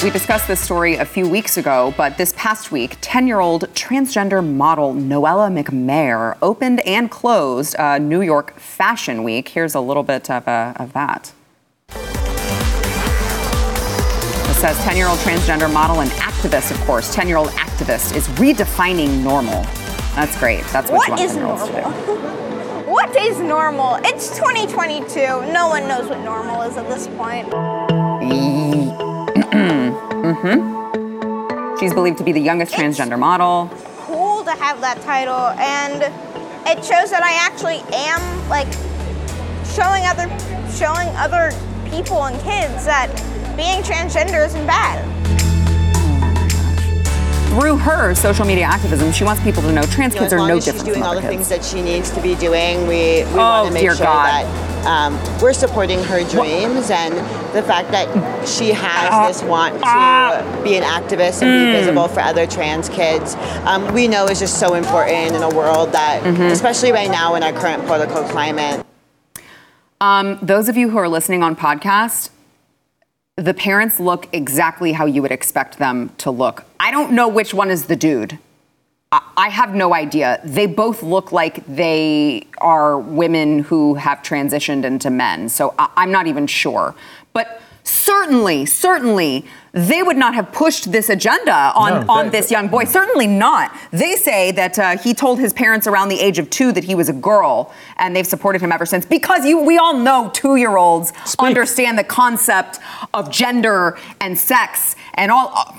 [0.00, 3.64] We discussed this story a few weeks ago, but this past week, 10 year old
[3.74, 9.48] transgender model Noella McMaher opened and closed uh, New York Fashion Week.
[9.48, 11.32] Here's a little bit of, uh, of that.
[11.90, 11.96] It
[14.54, 17.12] says 10 year old transgender model and activist, of course.
[17.12, 19.64] 10 year old activist is redefining normal.
[20.14, 20.62] That's great.
[20.66, 22.28] That's what, what you is want normal?
[22.88, 23.96] What is normal?
[24.04, 25.52] It's 2022.
[25.52, 27.52] No one knows what normal is at this point.
[29.70, 31.76] Mm-hmm.
[31.78, 33.70] She's believed to be the youngest transgender model.
[33.98, 36.02] Cool to have that title, and
[36.66, 38.66] it shows that I actually am like
[39.64, 40.28] showing other
[40.74, 41.52] showing other
[41.90, 43.08] people and kids that
[43.56, 45.04] being transgender isn't bad.
[47.50, 50.32] Through her social media activism, she wants people to know trans You know, kids as
[50.34, 51.30] are long no as she's doing from all the kids.
[51.32, 54.06] things that she needs to be doing, we, we Oh, want to make dear sure
[54.06, 54.44] God.
[54.44, 57.12] that um, we're supporting her dreams and
[57.54, 58.08] the fact that
[58.48, 61.72] she has this want to be an activist and be Mm.
[61.72, 63.36] visible for other trans kids.
[63.64, 66.42] Um, we know is just so important in a world that, Mm-hmm.
[66.44, 68.84] especially right now in our current political climate.
[70.00, 72.30] Um, those of you who are listening on podcast,
[73.36, 76.64] the parents look exactly how you would expect them to look.
[76.80, 78.38] I don't know which one is the dude.
[79.12, 80.40] I- have no idea.
[80.44, 85.48] They both look like they are women who have transitioned into men.
[85.48, 86.94] So I- I'm not even sure.
[87.32, 92.50] But certainly, certainly, they would not have pushed this agenda on, No, on they- this
[92.50, 92.84] young boy.
[92.84, 93.72] Certainly not.
[93.90, 96.94] They say that uh, he told his parents around the age of two that he
[96.94, 99.06] was a girl, and they've supported him ever since.
[99.06, 102.78] Because you, we all know two-year-olds understand the concept
[103.14, 105.74] of gender and sex and all.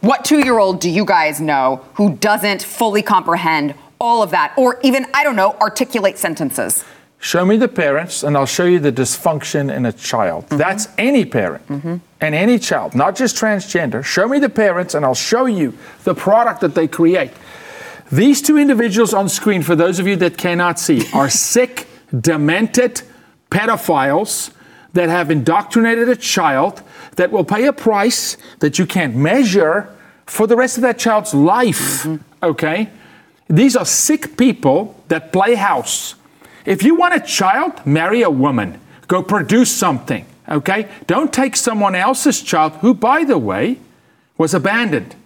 [0.00, 5.06] What two-year-old do you guys know who doesn't fully comprehend all of that, or even
[5.12, 6.84] I don't know, articulate sentences?
[7.20, 10.44] Show me the parents, and I'll show you the dysfunction in a child.
[10.44, 10.56] Mm-hmm.
[10.56, 14.04] That's any parent and any child, not just transgender.
[14.04, 17.32] Show me the parents, and I'll show you the product that they create.
[18.12, 23.02] These two individuals on screen, for those of you that cannot see, are sick, demented
[23.50, 24.52] pedophiles
[24.92, 26.82] that have indoctrinated a child
[27.18, 29.92] that will pay a price that you can't measure
[30.24, 32.04] for the rest of that child's life.
[32.04, 32.44] Mm-hmm.
[32.44, 32.88] Okay?
[33.48, 36.14] These are sick people that play house.
[36.64, 38.80] If you want a child, marry a woman.
[39.08, 40.26] Go produce something.
[40.48, 40.88] Okay?
[41.06, 43.78] Don't take someone else's child, who, by the way,
[44.36, 45.16] was abandoned.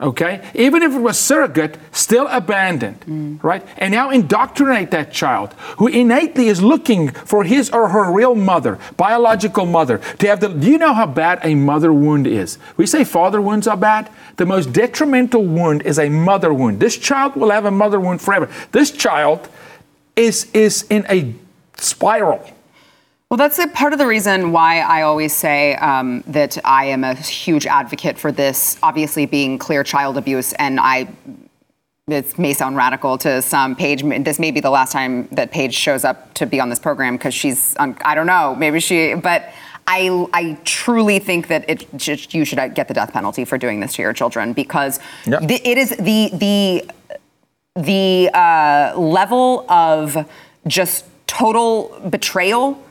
[0.00, 0.48] Okay?
[0.54, 3.00] Even if it was surrogate, still abandoned.
[3.00, 3.42] Mm.
[3.42, 3.66] Right?
[3.78, 8.78] And now indoctrinate that child who innately is looking for his or her real mother,
[8.96, 10.48] biological mother, to have the.
[10.50, 12.58] Do you know how bad a mother wound is?
[12.76, 14.08] We say father wounds are bad.
[14.36, 16.78] The most detrimental wound is a mother wound.
[16.78, 18.48] This child will have a mother wound forever.
[18.70, 19.48] This child
[20.14, 21.34] is, is in a
[21.76, 22.48] spiral.
[23.30, 27.04] Well, that's a part of the reason why I always say um, that I am
[27.04, 30.54] a huge advocate for this, obviously being clear child abuse.
[30.54, 31.08] And I,
[32.06, 33.76] it may sound radical to some.
[33.76, 36.78] Paige, this may be the last time that Paige shows up to be on this
[36.78, 39.50] program because she's, on, I don't know, maybe she, but
[39.86, 43.80] I, I truly think that it, should- you should get the death penalty for doing
[43.80, 45.42] this to your children because Yep.
[45.42, 46.90] the, it is the, the,
[47.76, 50.16] the uh, level of
[50.66, 52.82] just total betrayal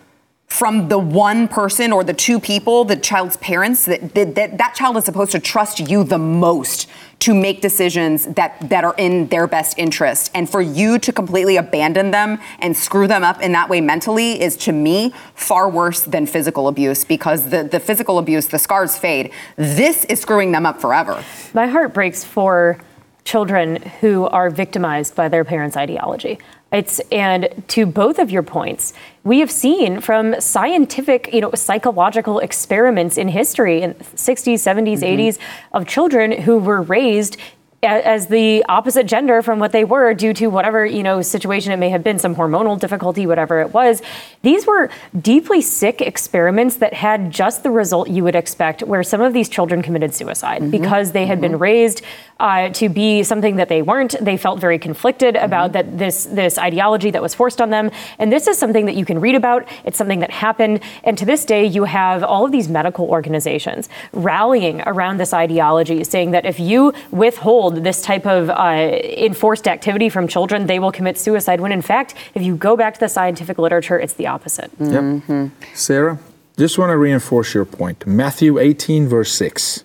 [0.48, 4.74] from the one person or the two people, the child's parents, that that, that, that
[4.74, 9.28] child is supposed to trust you the most to make decisions that, that are in
[9.28, 10.32] their best interest.
[10.34, 14.42] And for you to completely abandon them and screw them up in that way mentally
[14.42, 18.98] is, to me, far worse than physical abuse because the, the physical abuse, the scars
[18.98, 19.32] fade.
[19.58, 21.24] This is screwing them up forever.
[21.54, 22.80] My heart breaks for
[23.26, 26.40] children who are victimized by their parents' ideology.
[26.72, 32.40] It's and to both of your points, we have seen from scientific, you know, psychological
[32.40, 35.38] experiments in history in 60s, 70s, 80s
[35.74, 37.38] of children who were raised
[37.84, 41.78] as the opposite gender from what they were due to whatever you know situation it
[41.78, 44.02] may have been some hormonal difficulty whatever it was
[44.42, 44.90] these were
[45.22, 49.48] deeply sick experiments that had just the result you would expect where some of these
[49.48, 50.72] children committed suicide mm-hmm.
[50.72, 51.54] because they had mm-hmm.
[51.54, 52.02] been raised
[52.40, 55.46] uh, to be something that they weren't they felt very conflicted mm-hmm.
[55.46, 58.96] about that this this ideology that was forced on them and this is something that
[58.96, 62.44] you can read about it's something that happened and to this day you have all
[62.44, 68.26] of these medical organizations rallying around this ideology saying that if you withhold this type
[68.26, 71.62] of uh, enforced activity from children, they will commit suicide.
[71.62, 74.72] When in fact, if you go back to the scientific literature, it's the opposite.
[74.80, 75.44] Mm-hmm.
[75.44, 75.52] Yep.
[75.74, 76.20] Sarah,
[76.58, 78.08] just want to reinforce your point.
[78.08, 79.84] Matthew 18, verse 6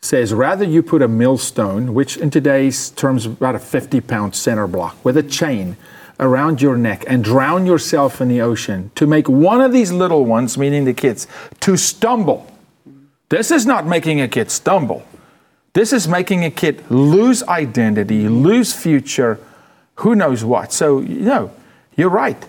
[0.00, 4.66] says, Rather you put a millstone, which in today's terms about a 50 pound center
[4.66, 5.76] block, with a chain
[6.20, 10.24] around your neck and drown yourself in the ocean to make one of these little
[10.24, 11.26] ones, meaning the kids,
[11.60, 12.46] to stumble.
[13.28, 15.04] This is not making a kid stumble.
[15.74, 19.40] This is making a kid lose identity, lose future,
[19.96, 20.72] who knows what.
[20.72, 21.50] So, you know,
[21.96, 22.42] you're right.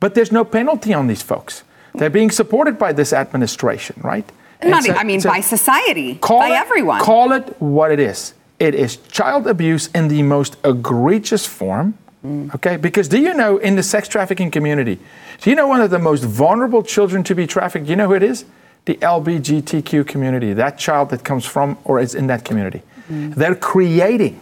[0.00, 1.62] But there's no penalty on these folks.
[1.94, 4.30] They're being supported by this administration, right?
[4.64, 7.00] Not, so, I mean, so by society, by it, everyone.
[7.00, 8.34] Call it what it is.
[8.58, 11.96] It is child abuse in the most egregious form.
[12.24, 12.54] Mm.
[12.54, 14.98] Okay, because do you know in the sex trafficking community,
[15.40, 17.86] do you know one of the most vulnerable children to be trafficked?
[17.86, 18.44] Do you know who it is?
[18.86, 22.82] The LBGTQ community, that child that comes from or is in that community.
[23.10, 23.34] Mm.
[23.34, 24.40] They're creating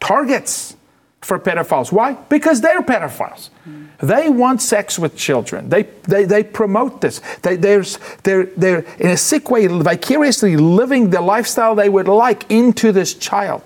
[0.00, 0.76] targets
[1.22, 1.90] for pedophiles.
[1.90, 2.12] Why?
[2.12, 3.50] Because they're pedophiles.
[3.68, 3.88] Mm.
[3.98, 5.68] They want sex with children.
[5.68, 7.20] They, they, they promote this.
[7.42, 7.84] They, they're,
[8.22, 13.14] they're, they're, in a sick way, vicariously living the lifestyle they would like into this
[13.14, 13.62] child.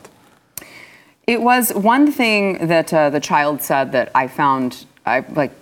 [1.27, 5.53] It was one thing that uh, the child said that I found I like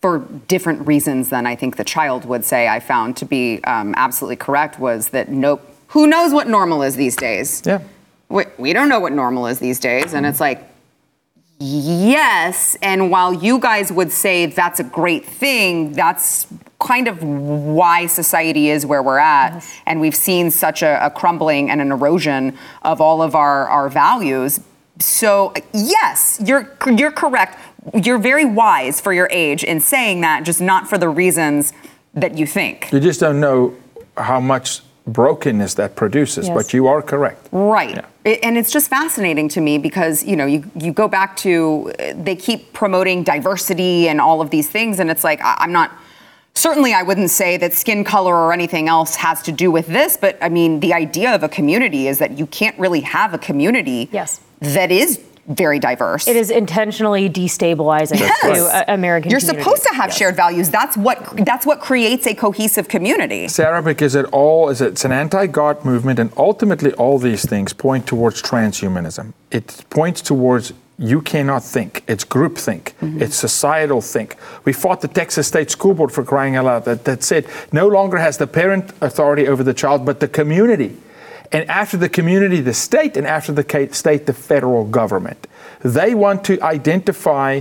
[0.00, 3.94] for different reasons than I think the child would say, I found to be um,
[3.96, 7.62] absolutely correct was that nope, who knows what normal is these days?
[7.64, 7.82] Yeah.
[8.28, 10.14] We, we don't know what normal is these days.
[10.14, 10.62] And it's like,
[11.58, 12.76] yes.
[12.82, 16.46] And while you guys would say that's a great thing, that's
[16.78, 19.54] kind of why society is where we're at.
[19.54, 19.80] Yes.
[19.86, 23.88] And we've seen such a, a crumbling and an erosion of all of our, our
[23.88, 24.60] values
[25.00, 27.58] so yes, you're you're correct
[27.94, 31.72] you're very wise for your age in saying that, just not for the reasons
[32.14, 32.90] that you think.
[32.92, 33.74] You just don't know
[34.16, 36.54] how much brokenness that produces, yes.
[36.54, 37.48] but you are correct.
[37.50, 37.96] Right.
[37.96, 38.06] Yeah.
[38.24, 41.92] It, and it's just fascinating to me because, you know, you, you go back to,
[41.98, 45.72] uh, they keep promoting diversity and all of these things, and it's like, I, I'm
[45.72, 45.92] not.
[46.54, 50.16] Certainly, I wouldn't say that skin color or anything else has to do with this,
[50.16, 53.38] but I mean, the idea of a community is that you can't really have a
[53.38, 54.40] community yes.
[54.60, 56.28] that is very diverse.
[56.28, 58.40] It is intentionally destabilizing yes.
[58.42, 59.30] to American.
[59.30, 60.18] You're supposed to have yes.
[60.18, 60.70] shared values.
[60.70, 63.48] That's what that's what creates a cohesive community.
[63.48, 68.06] Sarah, because it all is it's an anti-God movement, and ultimately all these things point
[68.06, 69.32] towards transhumanism.
[69.50, 72.02] It points towards you cannot think.
[72.08, 72.92] It's groupthink.
[73.00, 73.22] Mm-hmm.
[73.22, 74.36] It's societal think.
[74.64, 77.86] We fought the Texas State School Board for crying out loud that, that said no
[77.86, 80.96] longer has the parent authority over the child, but the community
[81.52, 85.46] and after the community, the state, and after the state, the federal government.
[85.80, 87.60] They want to identify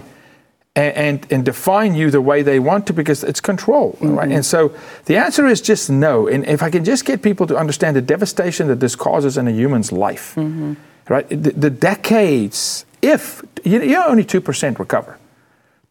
[0.78, 4.16] and, and, and define you the way they want to because it's control, mm-hmm.
[4.16, 4.32] right?
[4.32, 6.28] And so the answer is just no.
[6.28, 9.48] And if I can just get people to understand the devastation that this causes in
[9.48, 10.74] a human's life, mm-hmm.
[11.10, 11.28] right?
[11.30, 15.18] The, the, decades, if you, you know, only 2% recover.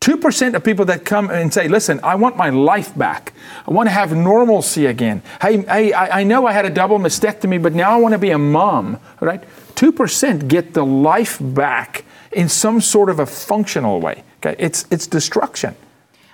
[0.06, 3.32] 2% of people that come and say, listen, I want my life back.
[3.66, 5.20] I want to have normalcy again.
[5.42, 8.18] Hey, hey I, I know I had a double mastectomy, but now I want to
[8.18, 9.42] be a mom, right?
[9.74, 14.22] 2% get the life back in some sort of a functional way.
[14.38, 14.54] Okay?
[14.60, 15.74] It's, it's destruction.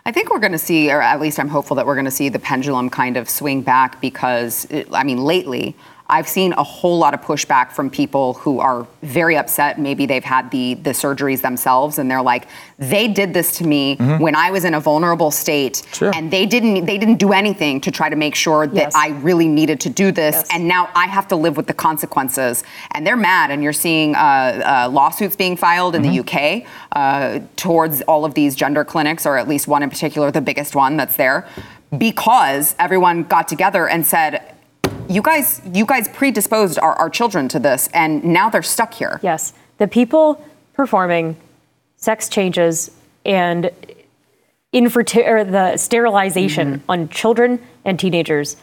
[0.04, 2.10] I think we're going to see, or at least I'm hopeful that we're going to
[2.10, 5.74] see the pendulum kind of swing back because, I mean, lately,
[6.12, 9.80] I've seen a whole lot of pushback from people who are very upset.
[9.80, 12.48] Maybe they've had the the surgeries themselves, and they're like,
[12.78, 14.22] they did this to me mm-hmm.
[14.22, 16.14] when I was in a vulnerable state, sure.
[16.14, 18.94] and they didn't they didn't do anything to try to make sure that yes.
[18.94, 20.48] I really needed to do this, yes.
[20.52, 22.62] and now I have to live with the consequences.
[22.90, 26.22] And they're mad, and you're seeing uh, uh, lawsuits being filed in mm-hmm.
[26.26, 30.30] the UK uh, towards all of these gender clinics, or at least one in particular,
[30.30, 31.48] the biggest one that's there
[31.96, 34.51] because everyone got together and said
[35.12, 39.20] you guys you guys predisposed our, our children to this and now they're stuck here
[39.22, 40.44] yes the people
[40.74, 41.36] performing
[41.96, 42.90] sex changes
[43.24, 43.70] and
[44.72, 46.90] infertility or the sterilization mm-hmm.
[46.90, 48.56] on children and teenagers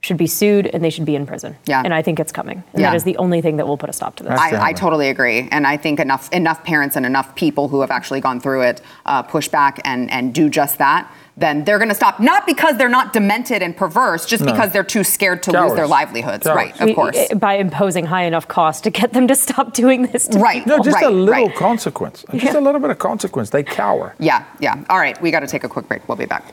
[0.00, 1.56] should be sued and they should be in prison.
[1.64, 1.80] Yeah.
[1.82, 2.62] And I think it's coming.
[2.74, 2.90] And yeah.
[2.90, 4.38] that is the only thing that will put a stop to this.
[4.38, 5.48] I, I, totally agree.
[5.50, 8.82] And I think enough enough parents and enough people who have actually gone through it
[9.06, 12.20] uh, push back and, and do just that then they're going to stop.
[12.20, 14.52] Not because they're not demented and perverse, just No.
[14.52, 16.46] because they're too scared to lose their livelihoods.
[16.46, 17.16] Right, of We- course.
[17.16, 20.28] Eh, by imposing high enough cost to get them to stop doing this.
[20.28, 20.64] To Right.
[20.66, 20.92] No, people.
[20.92, 22.24] just a little consequence.
[22.34, 23.50] Just a little bit of consequence.
[23.50, 24.14] They cower.
[24.18, 24.76] Yeah, yeah.
[24.88, 26.08] All right, we got to take a quick break.
[26.08, 26.44] We'll be back.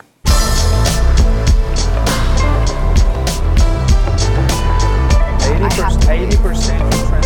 [6.09, 7.20] Eighty percent.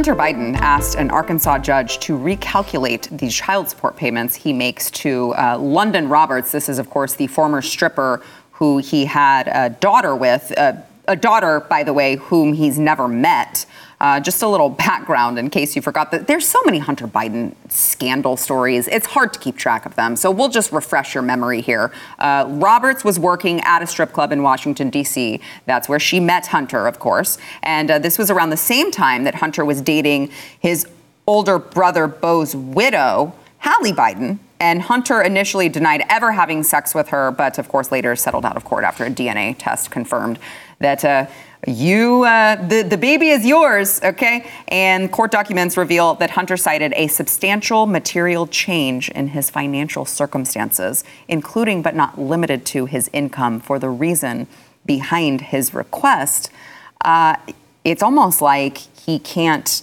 [0.00, 5.34] Hunter Biden asked an Arkansas judge to recalculate the child support payments he makes to
[5.34, 6.52] uh, Lunden Roberts.
[6.52, 8.22] This is, of course, the former stripper
[8.52, 10.72] who he had a daughter with, uh,
[11.06, 13.66] a daughter, by the way, whom he's never met.
[14.00, 17.54] Uh, just a little background in case you forgot that there's so many Hunter Biden
[17.68, 18.88] scandal stories.
[18.88, 20.16] It's hard to keep track of them.
[20.16, 21.92] So we'll just refresh your memory here.
[22.18, 25.40] Uh, Roberts was working at a strip club in Washington, D.C.
[25.66, 27.36] That's where she met Hunter, of course.
[27.62, 30.86] And uh, this was around the same time that Hunter was dating his
[31.26, 34.38] older brother, Beau's widow, Hallie Biden.
[34.58, 38.56] And Hunter initially denied ever having sex with her, but of course later settled out
[38.56, 40.38] of court after a DNA test confirmed
[40.80, 41.26] that uh,
[41.66, 44.50] you, uh, the, the baby is yours, okay?
[44.68, 51.04] And court documents reveal that Hunter cited a substantial material change in his financial circumstances,
[51.28, 54.46] including but not limited to his income, for the reason
[54.86, 56.50] behind his request.
[57.02, 57.36] Uh,
[57.84, 59.82] it's almost like he can't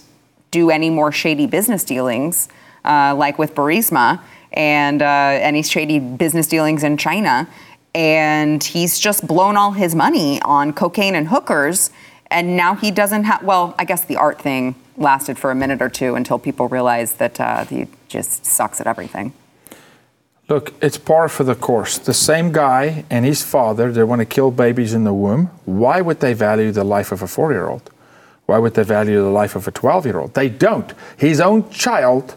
[0.50, 2.48] do any more shady business dealings,
[2.84, 4.20] uh, like with Burisma
[4.52, 5.06] and uh,
[5.40, 7.48] any shady business dealings in China.
[7.94, 11.90] And he's just blown all his money on cocaine and hookers.
[12.30, 15.80] And now he doesn't have, well, I guess the art thing lasted for a minute
[15.80, 19.32] or two until people realized that uh, he just sucks at everything.
[20.48, 21.98] Look, it's par for the course.
[21.98, 25.46] The same guy and his father, they want to kill babies in the womb.
[25.66, 27.90] Why would they value the life of a four year old?
[28.46, 30.32] Why would they value the life of a 12 year old?
[30.32, 30.94] They don't.
[31.18, 32.34] His own child,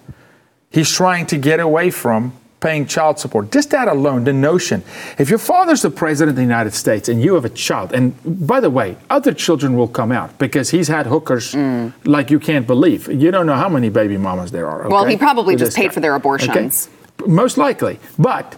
[0.70, 3.52] he's trying to get away from paying child support.
[3.52, 4.84] Just that alone, the notion.
[5.18, 8.16] If your father's the president of the United States and you have a child, and
[8.48, 11.92] by the way, other children will come out because he's had hookers mm.
[12.06, 13.08] like you can't believe.
[13.12, 14.88] You don't know how many baby mamas there are.
[14.88, 15.94] Well, he probably just paid guy.
[15.94, 16.88] for their abortions.
[16.88, 17.32] Okay?
[17.32, 18.00] Most likely.
[18.18, 18.56] But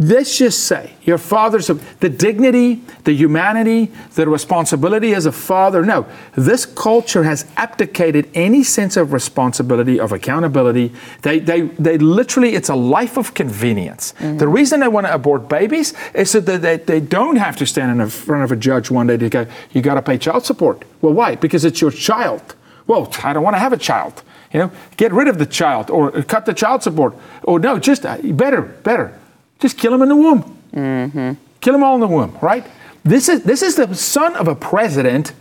[0.00, 5.84] let's just say your father's the dignity, the humanity, the responsibility as a father.
[5.84, 10.92] No, this culture has abdicated any sense of responsibility, of accountability.
[11.20, 14.12] They, they, they literally, it's a life of convenience.
[14.38, 17.66] The reason they want to abort babies is so that they, they don't have to
[17.66, 20.46] stand in front of a judge one day to go, you got to pay child
[20.46, 20.82] support.
[21.02, 21.34] Well, why?
[21.34, 22.54] Because it's your child.
[22.86, 24.22] Well, I don't want to have a child.
[24.52, 27.14] You know, get rid of the child or cut the child support.
[27.42, 29.18] Or no, just uh, better, better.
[29.60, 30.58] Just kill him in the womb.
[30.72, 31.32] Mm-hmm.
[31.60, 32.66] Kill them all in the womb, right?
[33.04, 35.32] This is this is the son of a president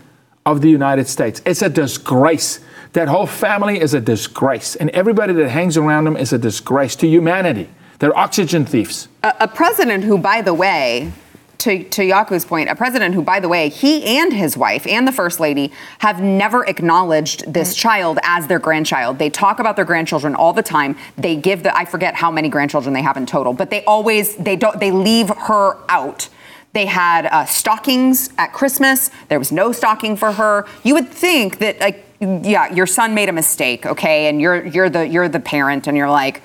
[0.45, 1.41] of the United States.
[1.45, 2.59] It's a disgrace.
[2.93, 6.95] That whole family is a disgrace, and everybody that hangs around them is a disgrace
[6.97, 7.69] to humanity.
[7.99, 9.07] They're oxygen thieves.
[9.23, 11.11] A, a president who, by the way,
[11.59, 15.07] to, to Jaco's point, a president who, by the way, he and his wife and
[15.07, 19.19] the first lady have never acknowledged this child as their grandchild.
[19.19, 20.97] They talk about their grandchildren all the time.
[21.17, 24.35] They give the I forget how many grandchildren they have in total, but they always
[24.37, 26.29] they don't they leave her out.
[26.71, 29.11] They had uh, stockings at Christmas.
[29.27, 30.65] There was no stocking for her.
[30.83, 34.89] You would think that like yeah, your son made a mistake, okay, and you're you're
[34.89, 36.41] the you're the parent, and you're like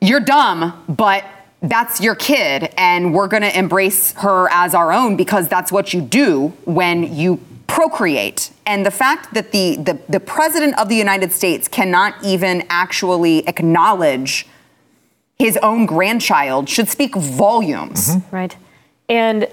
[0.00, 1.24] you're dumb, but
[1.62, 5.92] that's your kid, and we're going to embrace her as our own because that's what
[5.92, 8.50] you do when you procreate.
[8.66, 13.46] And the fact that the, the, the president of the United States cannot even actually
[13.46, 14.46] acknowledge
[15.38, 18.16] his own grandchild should speak volumes.
[18.16, 18.36] Mm-hmm.
[18.36, 18.56] Right.
[19.08, 19.48] And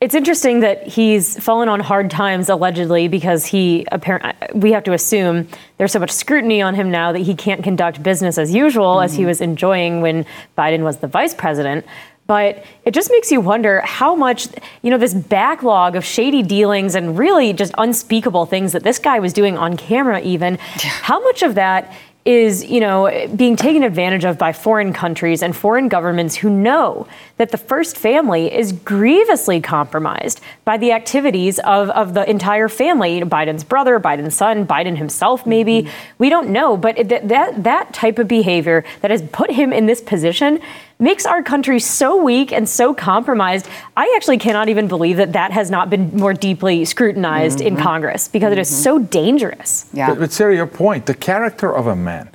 [0.00, 4.84] it's interesting that he's fallen on hard times allegedly because he apparently uh, we have
[4.84, 8.54] to assume there's so much scrutiny on him now that he can't conduct business as
[8.54, 9.28] usual as he mm-hmm.
[9.28, 10.26] was enjoying when
[10.56, 11.86] Biden was the vice president.
[12.26, 14.48] But it just makes you wonder how much,
[14.82, 19.20] you know, this backlog of shady dealings and really just unspeakable things that this guy
[19.20, 21.94] was doing on camera, even, how much of that
[22.26, 27.06] is, you know, being taken advantage of by foreign countries and foreign governments who know
[27.36, 33.20] that the first family is grievously compromised by the activities of, of the entire family
[33.20, 35.82] Biden's brother, Biden's son, Biden himself, maybe.
[35.82, 36.12] Mm-hmm.
[36.18, 36.76] We don't know.
[36.76, 40.60] But that, that, that type of behavior that has put him in this position
[40.98, 43.68] makes our country so weak and so compromised.
[43.96, 47.82] I actually cannot even believe that that has not been more deeply scrutinized in Mhm.
[47.82, 49.86] Congress because it is so dangerous.
[49.94, 52.28] But, but Sarah, your point, the character of a man,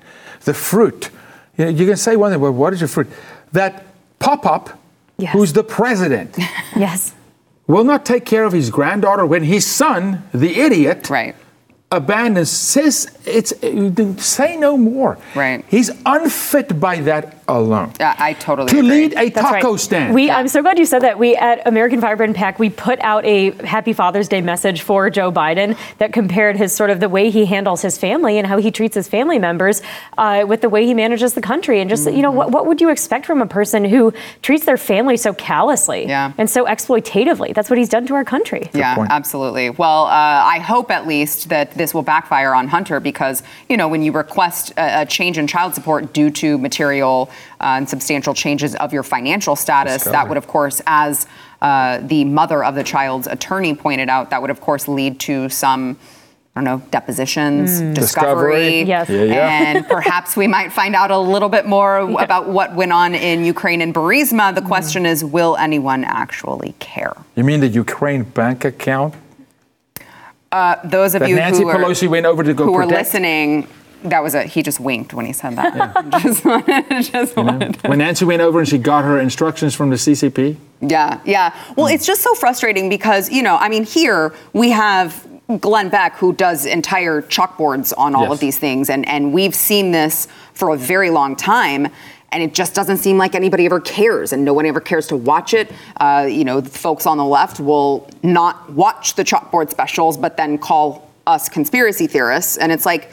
[0.45, 1.09] the fruit.
[1.57, 3.07] You, know, you can say one thing, well, what is your fruit?
[3.51, 3.83] That
[4.19, 4.79] pop up,
[5.31, 6.37] who's the president,
[6.75, 7.13] yes,
[7.67, 11.35] will not take care of his granddaughter when his son, the idiot, right.
[11.91, 13.53] abandons, says it's
[14.23, 15.17] say no more.
[15.35, 15.65] Right.
[15.67, 17.93] He's unfit by that alone.
[17.99, 18.89] Yeah, I totally to agree.
[18.89, 19.79] lead a That's taco right.
[19.79, 20.13] stand.
[20.13, 21.17] We, I'm so glad you said that.
[21.19, 25.31] We at American Firebrand PAC, we put out a Happy Father's Day message for Joe
[25.31, 28.71] Biden that compared his sort of the way he handles his family and how he
[28.71, 29.81] treats his family members
[30.17, 31.79] uh, with the way he manages the country.
[31.79, 34.77] And just you know, what, what would you expect from a person who treats their
[34.77, 36.33] family so callously Yeah.
[36.37, 37.53] and so exploitatively?
[37.53, 38.69] That's what he's done to our country.
[38.73, 39.69] Yeah, absolutely.
[39.69, 43.87] Well, uh, I hope at least that this will backfire on Hunter because, you know,
[43.87, 48.33] when you request a, a change in child support due to material uh, and substantial
[48.33, 51.27] changes of your financial status, that would, of course, as
[51.61, 55.49] uh, the mother of the child's attorney pointed out, that would, of course, lead to
[55.49, 55.97] some.
[56.53, 57.93] I don't know, depositions, Mm.
[57.93, 58.81] discovery.
[58.81, 58.81] Discovery.
[58.81, 59.09] Yes.
[59.09, 59.61] Yeah, yeah.
[59.77, 63.45] And perhaps we might find out a little bit more about what went on in
[63.45, 64.51] Ukraine and Burisma.
[64.51, 64.55] Mm.
[64.55, 67.13] The question is, will anyone actually care?
[67.37, 69.13] You mean the Ukraine bank account?
[70.51, 72.83] Uh, those of That you Nancy who are, Pelosi went over to go who were
[72.83, 72.99] protect?
[73.13, 73.67] listening,
[74.03, 76.09] that was a he just winked when he said that.
[76.21, 79.95] just wanted, just wanted When Nancy went over and she got her instructions from the
[79.95, 80.55] CCP?
[80.81, 81.55] Yeah, yeah.
[81.75, 85.27] Well, it's just so frustrating because, you know, I mean, here we have
[85.59, 88.31] Glenn Beck who does entire chalkboards on all Yes.
[88.33, 91.87] of these things, and, and we've seen this for a very long time.
[92.33, 95.17] And it just doesn't seem like anybody ever cares, and no one ever cares to
[95.17, 95.69] watch it.
[95.97, 100.37] Uh, you know, the folks on the left will not watch the chalkboard specials, but
[100.37, 102.55] then call us conspiracy theorists.
[102.55, 103.11] And it's like,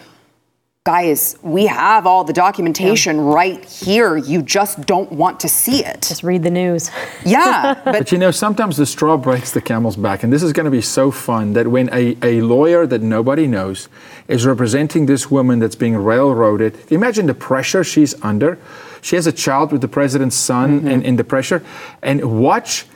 [0.92, 4.16] guys, we have all the documentation right here.
[4.16, 6.00] You just don't want to see it.
[6.08, 6.90] Just read the news.
[7.26, 10.22] Yeah, But, you know, sometimes the straw breaks the camel's back.
[10.22, 13.46] And this is going to be so fun that when a, a lawyer that nobody
[13.46, 13.90] knows
[14.28, 18.56] is representing this woman that's being railroaded, imagine the pressure she's under.
[19.02, 20.88] She has a child with the president's son Mm-hmm.
[20.88, 21.62] in, in the pressure.
[22.02, 22.86] And watch.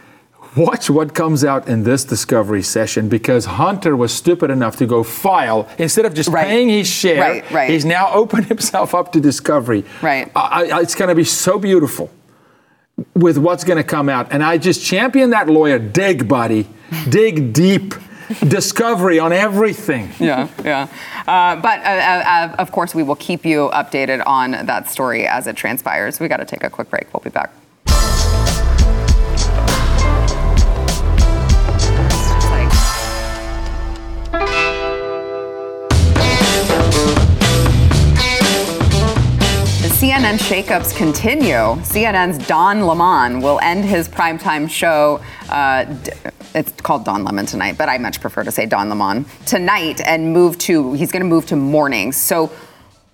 [0.54, 5.02] Watch what comes out in this discovery session because Hunter was stupid enough to go
[5.02, 7.20] file instead of just paying his share.
[7.20, 7.70] Right, right.
[7.70, 9.84] He's now opened himself up to discovery.
[10.02, 10.30] Right.
[10.36, 12.10] I, I, it's going to be so beautiful
[13.14, 14.30] with what's going to come out.
[14.30, 15.78] And I just champion that lawyer.
[15.78, 16.68] Dig, buddy.
[17.08, 17.94] Dig deep.
[18.48, 20.10] Discovery on everything.
[20.18, 20.88] Yeah, yeah.
[21.26, 25.46] Uh, but uh, uh, of course, we will keep you updated on that story as
[25.46, 26.20] it transpires.
[26.20, 27.12] We got to take a quick break.
[27.12, 27.52] We'll be back.
[40.22, 41.82] CNN shakeups continue.
[41.82, 45.20] CNN's Don Lemon will end his primetime show.
[45.48, 46.12] Uh, d-
[46.54, 50.32] it's called Don Lemon tonight, but I much prefer to say Don Lemon tonight and
[50.32, 50.92] move to.
[50.92, 52.16] He's going to move to mornings.
[52.16, 52.52] So.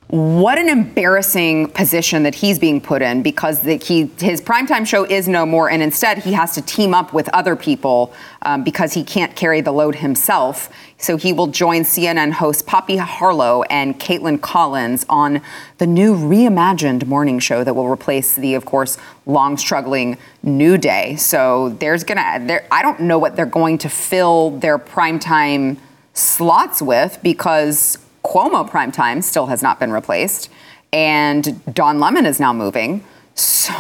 [0.09, 5.05] What an embarrassing position that he's being put in because the, he, his primetime show
[5.05, 8.95] is no more, and instead he has to team up with other people um, because
[8.95, 10.71] he can't carry the load himself.
[10.97, 15.43] So he will join CNN host Poppy Harlow and Kaitlan Collins on
[15.77, 18.97] the new reimagined morning show that will replace the, of course,
[19.27, 21.17] long struggling New Day.
[21.17, 25.77] So there's gonna, there, I don't know what they're going to fill their primetime
[26.15, 27.99] slots with because
[28.29, 30.51] Cuomo primetime still has not been replaced,
[30.93, 33.03] and Don Lemon is now moving.
[33.35, 33.75] So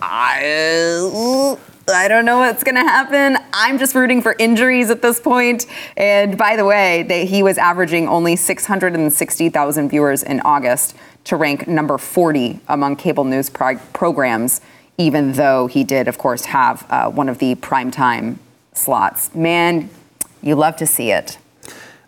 [0.00, 1.56] I.
[1.88, 3.38] I don't know what's going to happen.
[3.52, 5.66] I'm just rooting for injuries at this point.
[5.96, 11.68] And by the way, they, he was averaging only 660,000 viewers in August to rank
[11.68, 14.60] number 40 among cable news pro- programs,
[14.98, 18.38] even though he did, of course, have uh, one of the primetime
[18.72, 19.32] slots.
[19.32, 19.88] Man,
[20.42, 21.38] you love to see it.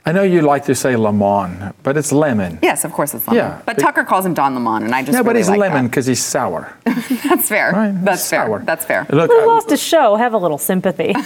[0.09, 2.61] I know you like to say lemon, but it's lemon.
[2.63, 3.45] Yes, of course it's lemon.
[3.45, 5.59] Yeah, but be- Tucker calls him Don Lemon, and I just no, but he's like
[5.61, 6.75] lemon because he's sour.
[6.87, 7.93] That's fair.
[8.03, 8.59] That's fair.
[8.65, 9.07] That's fair.
[9.11, 10.17] Look, Who lost a show?
[10.17, 11.15] Have a little sympathy.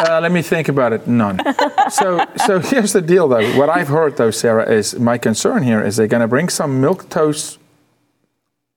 [0.00, 1.06] Uh, let me think about it.
[1.06, 1.38] None.
[1.90, 3.58] so, so here's the deal, though.
[3.58, 6.80] What I've heard, though, Sarah, is my concern here is they're going to bring some
[6.80, 7.58] milk toast,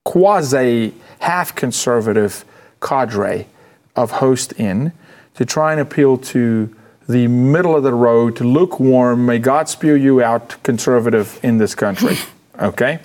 [0.03, 2.43] quasi half conservative
[2.81, 3.47] cadre
[3.95, 4.91] of host in
[5.35, 6.75] to try and appeal to
[7.07, 12.17] the middle of the road, lukewarm, may God spew you out conservative in this country.
[12.59, 12.99] okay?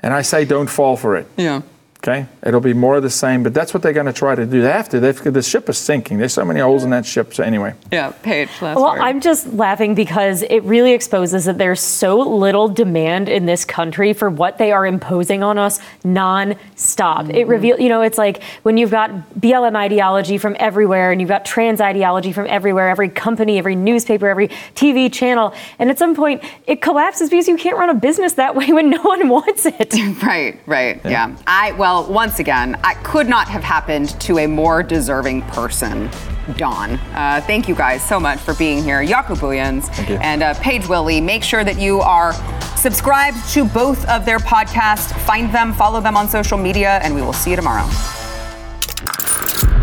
[0.00, 1.26] And I say don't fall for it.
[1.36, 1.62] Yeah.
[1.98, 4.46] Okay, it'll be more of the same, but that's what they're going to try to
[4.46, 4.62] do.
[4.62, 5.00] They have to.
[5.00, 6.18] They've, the ship is sinking.
[6.18, 7.34] There's so many holes in that ship.
[7.34, 8.48] So anyway, Yeah, Paige.
[8.62, 9.00] Last well, word.
[9.00, 14.12] I'm just laughing because it really exposes that there's so little demand in this country
[14.12, 17.30] for what they are imposing on us non-stop.
[17.30, 17.50] It mm-hmm.
[17.50, 21.44] reveals, you know, it's like when you've got BLM ideology from everywhere and you've got
[21.44, 26.44] trans ideology from everywhere, every company, every newspaper, every TV channel, and at some point
[26.68, 29.94] it collapses because you can't run a business that way when no one wants it.
[30.28, 31.00] Right, right.
[31.04, 31.34] Yeah.
[31.46, 36.10] I well, once again, I could not have happened to a more deserving person
[36.56, 36.92] Don.
[36.92, 39.04] Uh, thank you guys so much for being here.
[39.04, 39.88] Jaco Booyens
[40.20, 41.20] and uh, Paige Willie.
[41.20, 42.32] Make sure that you are
[42.76, 45.12] subscribed to both of their podcasts.
[45.20, 47.88] Find them, follow them on social media, and we will see you tomorrow.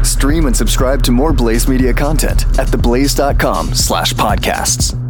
[0.04, 5.05] Stream and subscribe to more Blaze Media content at theblaze.com slash podcasts.